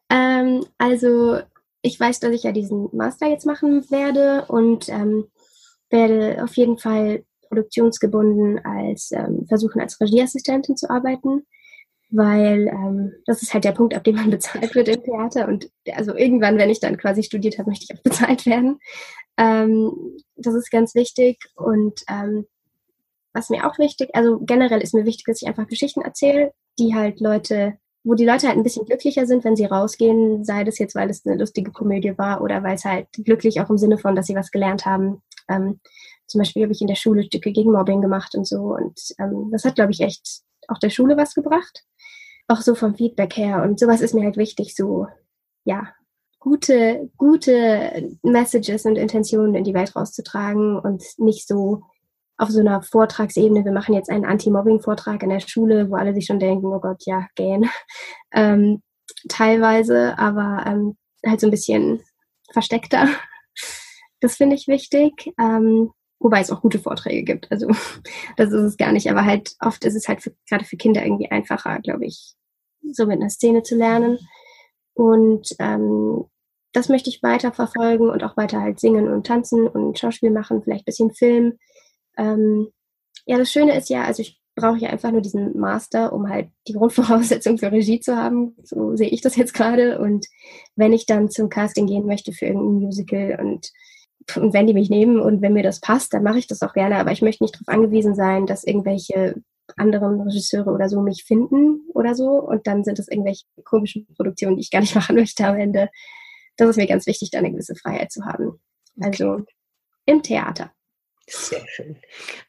Ähm, 0.09 0.65
also 0.77 1.39
ich 1.81 1.99
weiß, 1.99 2.19
dass 2.19 2.31
ich 2.31 2.43
ja 2.43 2.51
diesen 2.51 2.89
Master 2.93 3.27
jetzt 3.27 3.45
machen 3.45 3.89
werde 3.91 4.45
und 4.47 4.89
ähm, 4.89 5.27
werde 5.89 6.43
auf 6.43 6.55
jeden 6.55 6.77
Fall 6.77 7.25
produktionsgebunden 7.53 8.59
als 8.65 9.11
ähm, 9.11 9.45
versuchen, 9.47 9.81
als 9.81 9.99
Regieassistentin 10.01 10.75
zu 10.75 10.89
arbeiten, 10.89 11.45
weil 12.09 12.67
ähm, 12.67 13.13
das 13.25 13.41
ist 13.41 13.53
halt 13.53 13.63
der 13.63 13.71
Punkt, 13.71 13.93
ab 13.93 14.03
dem 14.03 14.15
man 14.15 14.29
bezahlt 14.31 14.73
wird 14.75 14.87
im 14.87 15.03
Theater. 15.03 15.47
Und 15.47 15.69
also 15.93 16.15
irgendwann, 16.15 16.57
wenn 16.57 16.69
ich 16.69 16.79
dann 16.79 16.97
quasi 16.97 17.23
studiert 17.23 17.57
habe, 17.57 17.69
möchte 17.69 17.85
ich 17.89 17.97
auch 17.97 18.03
bezahlt 18.03 18.45
werden. 18.45 18.79
Ähm, 19.37 19.91
das 20.35 20.53
ist 20.55 20.71
ganz 20.71 20.95
wichtig. 20.95 21.37
Und 21.55 22.01
ähm, 22.09 22.45
was 23.33 23.49
mir 23.49 23.67
auch 23.67 23.79
wichtig, 23.79 24.09
also 24.13 24.39
generell 24.39 24.81
ist 24.81 24.93
mir 24.93 25.05
wichtig, 25.05 25.25
dass 25.25 25.41
ich 25.41 25.47
einfach 25.47 25.67
Geschichten 25.67 26.01
erzähle, 26.01 26.53
die 26.77 26.93
halt 26.93 27.19
Leute 27.19 27.77
wo 28.03 28.15
die 28.15 28.25
Leute 28.25 28.47
halt 28.47 28.57
ein 28.57 28.63
bisschen 28.63 28.85
glücklicher 28.85 29.25
sind, 29.25 29.43
wenn 29.43 29.55
sie 29.55 29.65
rausgehen, 29.65 30.43
sei 30.43 30.63
das 30.63 30.77
jetzt, 30.77 30.95
weil 30.95 31.09
es 31.09 31.25
eine 31.25 31.37
lustige 31.37 31.71
Komödie 31.71 32.17
war 32.17 32.41
oder 32.41 32.63
weil 32.63 32.75
es 32.75 32.85
halt 32.85 33.07
glücklich 33.13 33.61
auch 33.61 33.69
im 33.69 33.77
Sinne 33.77 33.97
von, 33.97 34.15
dass 34.15 34.27
sie 34.27 34.35
was 34.35 34.51
gelernt 34.51 34.85
haben. 34.85 35.21
Ähm, 35.47 35.79
zum 36.27 36.39
Beispiel 36.39 36.63
habe 36.63 36.73
ich 36.73 36.81
in 36.81 36.87
der 36.87 36.95
Schule 36.95 37.23
Stücke 37.23 37.51
gegen 37.51 37.71
Mobbing 37.71 38.01
gemacht 38.01 38.35
und 38.35 38.47
so. 38.47 38.75
Und 38.75 38.99
ähm, 39.19 39.49
das 39.51 39.63
hat, 39.65 39.75
glaube 39.75 39.91
ich, 39.91 40.01
echt 40.01 40.41
auch 40.67 40.79
der 40.79 40.89
Schule 40.89 41.17
was 41.17 41.33
gebracht. 41.33 41.85
Auch 42.47 42.61
so 42.61 42.75
vom 42.75 42.95
Feedback 42.95 43.37
her. 43.37 43.63
Und 43.63 43.79
sowas 43.79 44.01
ist 44.01 44.13
mir 44.13 44.23
halt 44.23 44.37
wichtig, 44.37 44.75
so, 44.75 45.07
ja, 45.63 45.93
gute, 46.39 47.09
gute 47.17 48.17
Messages 48.21 48.85
und 48.85 48.97
Intentionen 48.97 49.55
in 49.55 49.63
die 49.63 49.73
Welt 49.73 49.95
rauszutragen 49.95 50.77
und 50.77 51.03
nicht 51.17 51.47
so 51.47 51.83
auf 52.43 52.49
so 52.49 52.59
einer 52.59 52.81
Vortragsebene, 52.81 53.63
wir 53.63 53.71
machen 53.71 53.95
jetzt 53.95 54.09
einen 54.09 54.25
Anti-Mobbing-Vortrag 54.25 55.23
in 55.23 55.29
der 55.29 55.39
Schule, 55.39 55.89
wo 55.89 55.95
alle 55.95 56.13
sich 56.13 56.25
schon 56.25 56.39
denken, 56.39 56.67
oh 56.67 56.79
Gott, 56.79 57.03
ja, 57.05 57.27
gähn. 57.35 57.69
Ähm, 58.35 58.81
teilweise, 59.29 60.17
aber 60.17 60.63
ähm, 60.65 60.97
halt 61.23 61.39
so 61.39 61.47
ein 61.47 61.51
bisschen 61.51 62.03
versteckter. 62.51 63.07
Das 64.21 64.37
finde 64.37 64.55
ich 64.55 64.69
wichtig. 64.69 65.33
Ähm, 65.37 65.91
wobei 66.17 66.39
es 66.39 66.49
auch 66.49 66.61
gute 66.61 66.79
Vorträge 66.79 67.23
gibt. 67.23 67.51
Also 67.51 67.67
das 68.37 68.53
ist 68.53 68.61
es 68.61 68.77
gar 68.77 68.93
nicht. 68.93 69.11
Aber 69.11 69.25
halt 69.25 69.53
oft 69.59 69.83
ist 69.83 69.95
es 69.95 70.07
halt 70.07 70.23
gerade 70.49 70.63
für 70.63 70.77
Kinder 70.77 71.03
irgendwie 71.03 71.29
einfacher, 71.29 71.79
glaube 71.81 72.05
ich, 72.05 72.33
so 72.93 73.05
mit 73.05 73.19
einer 73.19 73.29
Szene 73.29 73.63
zu 73.63 73.75
lernen. 73.75 74.17
Und 74.93 75.49
ähm, 75.59 76.23
das 76.71 76.87
möchte 76.87 77.09
ich 77.09 77.21
weiter 77.21 77.51
verfolgen 77.51 78.09
und 78.09 78.23
auch 78.23 78.37
weiter 78.37 78.61
halt 78.61 78.79
singen 78.79 79.11
und 79.11 79.27
tanzen 79.27 79.67
und 79.67 79.99
Schauspiel 79.99 80.31
machen, 80.31 80.63
vielleicht 80.63 80.83
ein 80.83 80.85
bisschen 80.85 81.13
Film. 81.13 81.59
Ähm, 82.17 82.69
ja, 83.25 83.37
das 83.37 83.51
Schöne 83.51 83.77
ist 83.77 83.89
ja, 83.89 84.03
also 84.03 84.21
ich 84.21 84.39
brauche 84.55 84.77
ja 84.77 84.89
einfach 84.89 85.11
nur 85.11 85.21
diesen 85.21 85.57
Master, 85.57 86.13
um 86.13 86.29
halt 86.29 86.49
die 86.67 86.73
Grundvoraussetzung 86.73 87.57
für 87.57 87.71
Regie 87.71 87.99
zu 87.99 88.15
haben. 88.15 88.55
So 88.63 88.95
sehe 88.95 89.09
ich 89.09 89.21
das 89.21 89.35
jetzt 89.35 89.53
gerade. 89.53 89.99
Und 89.99 90.27
wenn 90.75 90.93
ich 90.93 91.05
dann 91.05 91.29
zum 91.29 91.49
Casting 91.49 91.87
gehen 91.87 92.05
möchte 92.05 92.33
für 92.33 92.45
irgendein 92.45 92.85
Musical 92.85 93.39
und 93.41 93.71
und 94.37 94.53
wenn 94.53 94.67
die 94.67 94.73
mich 94.73 94.89
nehmen 94.89 95.19
und 95.19 95.41
wenn 95.41 95.51
mir 95.51 95.63
das 95.63 95.81
passt, 95.81 96.13
dann 96.13 96.23
mache 96.23 96.39
ich 96.39 96.47
das 96.47 96.61
auch 96.61 96.73
gerne. 96.73 96.95
Aber 96.97 97.11
ich 97.11 97.21
möchte 97.21 97.43
nicht 97.43 97.55
darauf 97.55 97.67
angewiesen 97.67 98.15
sein, 98.15 98.45
dass 98.45 98.63
irgendwelche 98.63 99.35
anderen 99.77 100.21
Regisseure 100.21 100.71
oder 100.71 100.89
so 100.89 101.01
mich 101.01 101.23
finden 101.25 101.81
oder 101.93 102.15
so. 102.15 102.39
Und 102.39 102.67
dann 102.67 102.83
sind 102.83 102.99
es 102.99 103.07
irgendwelche 103.07 103.45
komischen 103.63 104.07
Produktionen, 104.15 104.55
die 104.55 104.61
ich 104.61 104.71
gar 104.71 104.79
nicht 104.79 104.95
machen 104.95 105.15
möchte 105.15 105.45
am 105.45 105.57
Ende. 105.57 105.89
Das 106.57 106.69
ist 106.69 106.77
mir 106.77 106.87
ganz 106.87 107.07
wichtig, 107.07 107.31
da 107.31 107.39
eine 107.39 107.51
gewisse 107.51 107.75
Freiheit 107.75 108.11
zu 108.11 108.25
haben. 108.25 108.59
Also 108.99 109.31
okay. 109.31 109.53
im 110.05 110.23
Theater. 110.23 110.71
Sehr 111.25 111.65
schön. 111.67 111.97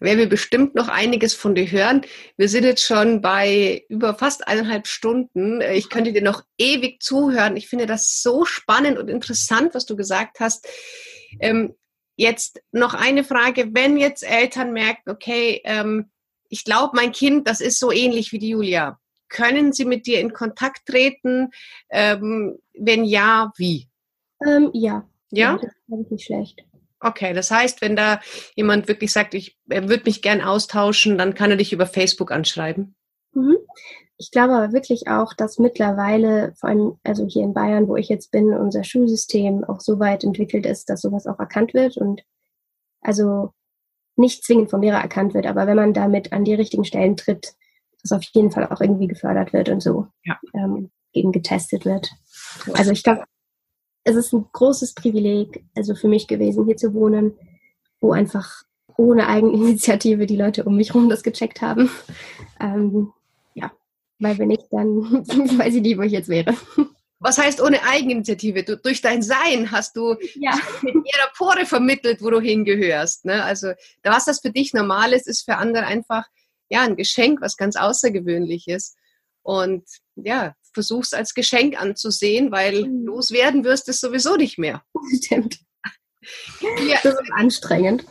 Werden 0.01 0.19
wir 0.19 0.29
bestimmt 0.29 0.75
noch 0.75 0.89
einiges 0.89 1.35
von 1.35 1.55
dir 1.55 1.71
hören. 1.71 2.05
Wir 2.37 2.49
sind 2.49 2.65
jetzt 2.65 2.83
schon 2.83 3.21
bei 3.21 3.85
über 3.89 4.15
fast 4.15 4.49
eineinhalb 4.49 4.89
Stunden. 4.89 5.61
Ich 5.61 5.91
könnte 5.91 6.13
dir 6.13 6.23
noch 6.23 6.43
ewig 6.59 7.01
zuhören. 7.01 7.57
Ich 7.57 7.69
finde 7.69 7.87
das 7.87 8.21
so 8.21 8.45
spannend 8.45 8.99
und 8.99 9.09
interessant, 9.09 9.75
was 9.75 9.87
du 9.87 9.97
gesagt 9.97 10.41
hast. 10.41 10.67
Ähm, 11.39 11.75
jetzt 12.17 12.63
noch 12.73 12.95
eine 12.95 13.23
Frage. 13.23 13.69
Wenn 13.73 13.97
jetzt 13.97 14.25
Eltern 14.25 14.73
merken, 14.73 15.11
okay, 15.11 15.61
ähm, 15.65 16.11
ich 16.49 16.65
glaube, 16.65 16.97
mein 16.97 17.13
Kind, 17.13 17.49
das 17.49 17.61
ist 17.61 17.79
so 17.79 17.93
ähnlich 17.93 18.33
wie 18.33 18.39
die 18.39 18.51
Julia. 18.51 18.99
Können 19.29 19.73
sie 19.73 19.85
mit 19.85 20.07
dir 20.07 20.21
in 20.21 20.33
Kontakt 20.33 20.87
treten? 20.87 21.51
Ähm, 21.91 22.59
wenn 22.77 23.05
ja, 23.05 23.53
wie? 23.57 23.89
Ähm, 24.45 24.71
ja. 24.73 25.09
Ja? 25.31 25.53
ja 25.53 25.59
das 25.89 26.01
ist 26.01 26.11
nicht 26.11 26.25
schlecht. 26.27 26.65
Okay, 27.05 27.35
das 27.35 27.51
heißt, 27.51 27.83
wenn 27.83 27.97
da 27.97 28.21
jemand 28.57 28.89
wirklich 28.89 29.13
sagt, 29.13 29.35
ich, 29.35 29.59
er 29.69 29.91
würde 29.91 30.05
mich 30.07 30.23
gern 30.23 30.41
austauschen, 30.41 31.19
dann 31.19 31.35
kann 31.35 31.51
er 31.51 31.59
dich 31.59 31.75
über 31.75 31.87
Facebook 31.87 32.33
anschreiben. 32.33 32.97
Mhm. 33.33 33.59
Ich 34.17 34.31
glaube 34.31 34.55
aber 34.55 34.73
wirklich 34.73 35.07
auch, 35.09 35.35
dass 35.35 35.59
mittlerweile, 35.59 36.55
vor 36.57 36.71
allem 36.71 36.99
also 37.03 37.27
hier 37.27 37.43
in 37.43 37.53
Bayern, 37.53 37.89
wo 37.89 37.97
ich 37.97 38.09
jetzt 38.09 38.31
bin, 38.31 38.55
unser 38.55 38.85
Schulsystem 38.85 39.65
auch 39.65 39.81
so 39.81 39.99
weit 39.99 40.25
entwickelt 40.25 40.65
ist, 40.65 40.89
dass 40.89 41.03
sowas 41.03 41.27
auch 41.27 41.39
erkannt 41.39 41.75
wird 41.75 41.99
und 41.99 42.23
also 43.03 43.53
nicht 44.17 44.43
zwingend 44.43 44.71
vom 44.71 44.81
Lehrer 44.81 45.01
erkannt 45.01 45.35
wird, 45.35 45.47
aber 45.47 45.67
wenn 45.67 45.77
man 45.77 45.93
damit 45.93 46.33
an 46.33 46.45
die 46.45 46.55
richtigen 46.55 46.87
Stellen 46.87 47.19
tritt, 47.19 47.55
das 48.01 48.13
auf 48.13 48.23
jeden 48.33 48.51
Fall 48.51 48.67
auch 48.69 48.81
irgendwie 48.81 49.09
gefördert 49.09 49.53
wird 49.53 49.69
und 49.69 49.83
so 49.83 50.07
ja. 50.23 50.39
ähm, 50.55 50.91
gegen 51.13 51.33
getestet 51.33 51.85
wird. 51.85 52.13
Also 52.73 52.93
ich 52.93 53.03
glaube, 53.03 53.25
es 54.05 54.17
ist 54.17 54.33
ein 54.33 54.47
großes 54.53 54.95
Privileg, 54.95 55.65
also 55.75 55.95
für 55.95 56.09
mich 56.09 56.27
gewesen, 56.27 56.67
hier 56.67 56.77
zu 56.77 56.95
wohnen, 56.95 57.37
wo 58.01 58.13
einfach 58.13 58.63
ohne 58.97 59.27
Eigeninitiative 59.27 60.27
die 60.27 60.37
Leute 60.37 60.65
um 60.65 60.77
mich 60.77 60.91
herum 60.91 61.09
das 61.09 61.23
gecheckt 61.23 61.63
haben. 61.63 61.91
Ähm, 62.61 63.13
ja, 63.55 63.73
weil 64.19 64.39
wenn 64.39 64.49
nicht, 64.49 64.67
dann 64.71 65.03
weiß 65.59 65.75
ich 65.75 65.83
nicht, 65.83 65.99
wo 65.99 66.03
ich 66.03 66.13
jetzt 66.13 66.29
wäre. 66.29 66.55
Was 67.19 67.39
heißt 67.39 67.63
ohne 67.63 67.83
Eigeninitiative? 67.83 68.63
Du, 68.63 68.77
durch 68.77 69.01
dein 69.01 69.23
Sein 69.23 69.71
hast 69.71 69.97
du 69.97 70.15
ja. 70.35 70.53
mit 70.83 70.95
ihrer 70.95 71.31
Pore 71.37 71.65
vermittelt, 71.65 72.23
wo 72.23 72.29
du 72.29 72.41
hingehörst. 72.41 73.25
Ne? 73.25 73.43
Also, 73.43 73.73
was 74.03 74.27
das 74.27 74.41
für 74.41 74.51
dich 74.51 74.75
normal 74.75 75.15
ist, 75.15 75.27
ist 75.27 75.45
für 75.45 75.57
andere 75.57 75.87
einfach 75.87 76.27
ja 76.69 76.83
ein 76.83 76.97
Geschenk, 76.97 77.41
was 77.41 77.57
ganz 77.57 77.77
außergewöhnliches. 77.77 78.95
Und 79.43 79.85
ja, 80.17 80.55
versuch's 80.75 81.15
als 81.15 81.35
Geschenk 81.35 81.81
anzusehen, 81.81 82.51
weil 82.51 82.87
mhm. 82.87 83.07
loswerden 83.07 83.65
wirst 83.65 83.89
es 83.89 84.01
sowieso 84.01 84.37
nicht 84.37 84.59
mehr. 84.59 84.83
Stimmt. 85.23 85.61
Ja. 86.61 86.99
Das 87.03 87.15
ist 87.15 87.33
anstrengend. 87.33 88.05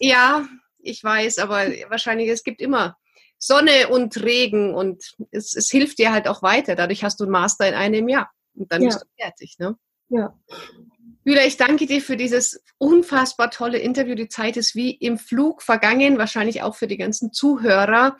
Ja, 0.00 0.48
ich 0.78 1.02
weiß, 1.02 1.38
aber 1.38 1.66
wahrscheinlich, 1.88 2.28
es 2.28 2.44
gibt 2.44 2.60
immer 2.60 2.96
Sonne 3.38 3.88
und 3.88 4.16
Regen 4.22 4.74
und 4.74 5.14
es, 5.30 5.54
es 5.54 5.70
hilft 5.70 5.98
dir 5.98 6.12
halt 6.12 6.28
auch 6.28 6.42
weiter. 6.42 6.74
Dadurch 6.74 7.04
hast 7.04 7.20
du 7.20 7.24
einen 7.24 7.32
Master 7.32 7.68
in 7.68 7.74
einem 7.74 8.08
Jahr 8.08 8.30
und 8.54 8.72
dann 8.72 8.82
ja. 8.82 8.88
bist 8.88 9.02
du 9.02 9.06
fertig. 9.22 9.56
Ne? 9.58 9.76
Ja. 10.08 10.34
Julia, 11.24 11.44
ich 11.44 11.56
danke 11.56 11.86
dir 11.86 12.00
für 12.00 12.16
dieses 12.16 12.62
unfassbar 12.78 13.50
tolle 13.50 13.78
Interview. 13.78 14.14
Die 14.14 14.28
Zeit 14.28 14.56
ist 14.56 14.74
wie 14.74 14.92
im 14.92 15.18
Flug 15.18 15.62
vergangen, 15.62 16.18
wahrscheinlich 16.18 16.62
auch 16.62 16.74
für 16.74 16.86
die 16.86 16.96
ganzen 16.96 17.32
Zuhörer. 17.32 18.16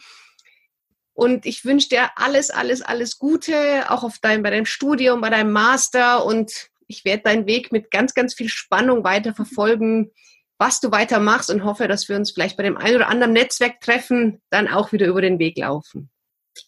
Und 1.19 1.47
ich 1.47 1.65
wünsche 1.65 1.89
dir 1.89 2.11
alles, 2.15 2.49
alles, 2.51 2.81
alles 2.81 3.19
Gute, 3.19 3.91
auch 3.91 4.05
auf 4.05 4.21
dein, 4.21 4.45
bei 4.45 4.51
deinem 4.51 4.67
Studium, 4.67 5.21
bei 5.21 5.31
deinem 5.31 5.51
Master. 5.51 6.25
Und 6.25 6.71
ich 6.87 7.05
werde 7.05 7.25
deinen 7.25 7.47
Weg 7.47 7.73
mit 7.73 7.91
ganz, 7.91 8.15
ganz 8.15 8.35
viel 8.35 8.49
Spannung 8.49 9.03
weiter 9.03 9.35
verfolgen, 9.35 10.13
was 10.59 10.79
du 10.79 10.93
weiter 10.93 11.19
machst 11.19 11.51
und 11.51 11.65
hoffe, 11.65 11.89
dass 11.89 12.09
wir 12.09 12.15
uns 12.15 12.31
vielleicht 12.31 12.57
bei 12.57 12.63
dem 12.63 12.77
einen 12.77 12.95
oder 12.95 13.09
anderen 13.09 13.33
Netzwerk 13.33 13.81
treffen, 13.81 14.41
dann 14.51 14.69
auch 14.69 14.93
wieder 14.93 15.09
über 15.09 15.21
den 15.21 15.41
Weg 15.41 15.59
laufen. 15.59 16.09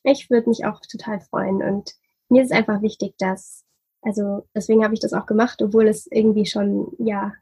Ich 0.02 0.30
würde 0.30 0.48
mich 0.48 0.64
auch 0.64 0.80
total 0.80 1.20
freuen. 1.20 1.62
Und 1.62 1.92
mir 2.28 2.42
ist 2.42 2.50
einfach 2.50 2.82
wichtig, 2.82 3.14
dass, 3.18 3.62
also 4.02 4.48
deswegen 4.52 4.82
habe 4.82 4.94
ich 4.94 5.00
das 5.00 5.12
auch 5.12 5.26
gemacht, 5.26 5.62
obwohl 5.62 5.86
es 5.86 6.08
irgendwie 6.10 6.46
schon, 6.46 6.90
ja, 6.98 7.34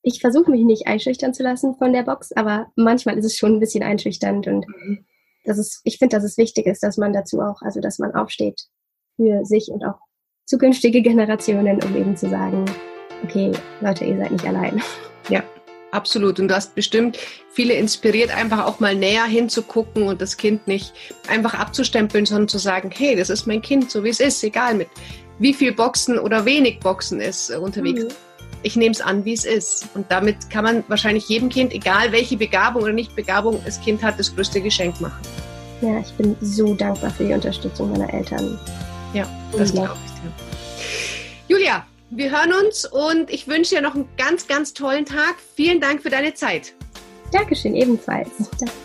ich 0.00 0.22
versuche 0.22 0.50
mich 0.50 0.64
nicht 0.64 0.86
einschüchtern 0.86 1.34
zu 1.34 1.42
lassen 1.42 1.76
von 1.76 1.92
der 1.92 2.04
Box, 2.04 2.32
aber 2.32 2.72
manchmal 2.74 3.18
ist 3.18 3.26
es 3.26 3.36
schon 3.36 3.56
ein 3.56 3.60
bisschen 3.60 3.82
einschüchternd 3.82 4.46
und 4.46 4.66
mhm 4.66 5.04
das 5.44 5.58
ist, 5.58 5.80
ich 5.84 5.98
finde, 5.98 6.16
dass 6.16 6.24
es 6.24 6.36
wichtig 6.38 6.66
ist, 6.66 6.82
dass 6.82 6.96
man 6.96 7.12
dazu 7.12 7.40
auch, 7.40 7.62
also 7.62 7.80
dass 7.80 7.98
man 7.98 8.14
aufsteht 8.14 8.62
für 9.16 9.44
sich 9.44 9.68
und 9.68 9.84
auch 9.84 9.98
zukünftige 10.46 11.02
Generationen, 11.02 11.82
um 11.82 11.96
eben 11.96 12.16
zu 12.16 12.28
sagen, 12.28 12.64
okay, 13.22 13.52
Leute, 13.80 14.04
ihr 14.04 14.18
seid 14.18 14.32
nicht 14.32 14.46
allein. 14.46 14.82
Ja, 15.30 15.42
absolut. 15.90 16.38
Und 16.38 16.48
du 16.48 16.54
hast 16.54 16.74
bestimmt 16.74 17.16
viele 17.48 17.72
inspiriert, 17.72 18.36
einfach 18.36 18.66
auch 18.66 18.78
mal 18.78 18.94
näher 18.94 19.24
hinzugucken 19.24 20.02
und 20.02 20.20
das 20.20 20.36
Kind 20.36 20.68
nicht 20.68 20.92
einfach 21.28 21.54
abzustempeln, 21.54 22.26
sondern 22.26 22.48
zu 22.48 22.58
sagen, 22.58 22.90
hey, 22.94 23.16
das 23.16 23.30
ist 23.30 23.46
mein 23.46 23.62
Kind, 23.62 23.90
so 23.90 24.04
wie 24.04 24.10
es 24.10 24.20
ist, 24.20 24.44
egal 24.44 24.74
mit 24.74 24.88
wie 25.38 25.54
viel 25.54 25.72
Boxen 25.72 26.18
oder 26.18 26.44
wenig 26.44 26.80
Boxen 26.80 27.22
es 27.22 27.48
unterwegs 27.48 28.04
mhm 28.04 28.33
ich 28.64 28.76
nehme 28.76 28.92
es 28.92 29.00
an, 29.00 29.24
wie 29.24 29.34
es 29.34 29.44
ist. 29.44 29.88
Und 29.94 30.10
damit 30.10 30.50
kann 30.50 30.64
man 30.64 30.84
wahrscheinlich 30.88 31.28
jedem 31.28 31.48
Kind, 31.48 31.72
egal 31.72 32.10
welche 32.10 32.36
Begabung 32.36 32.82
oder 32.82 32.92
Nicht-Begabung 32.92 33.60
das 33.64 33.80
Kind 33.80 34.02
hat, 34.02 34.18
das 34.18 34.34
größte 34.34 34.60
Geschenk 34.60 35.00
machen. 35.00 35.20
Ja, 35.80 35.98
ich 36.00 36.12
bin 36.14 36.34
so 36.40 36.74
dankbar 36.74 37.10
für 37.10 37.24
die 37.24 37.32
Unterstützung 37.32 37.92
meiner 37.92 38.12
Eltern. 38.12 38.58
Ja, 39.12 39.28
das 39.56 39.72
glaube 39.72 39.96
ich 40.06 40.12
dir. 40.12 40.32
Julia, 41.46 41.86
wir 42.10 42.30
hören 42.30 42.52
uns 42.64 42.86
und 42.86 43.30
ich 43.30 43.46
wünsche 43.46 43.76
dir 43.76 43.82
noch 43.82 43.94
einen 43.94 44.08
ganz, 44.16 44.46
ganz 44.46 44.72
tollen 44.72 45.04
Tag. 45.04 45.36
Vielen 45.54 45.80
Dank 45.80 46.02
für 46.02 46.10
deine 46.10 46.34
Zeit. 46.34 46.72
Dankeschön, 47.32 47.74
ebenfalls. 47.74 48.30
Danke. 48.58 48.83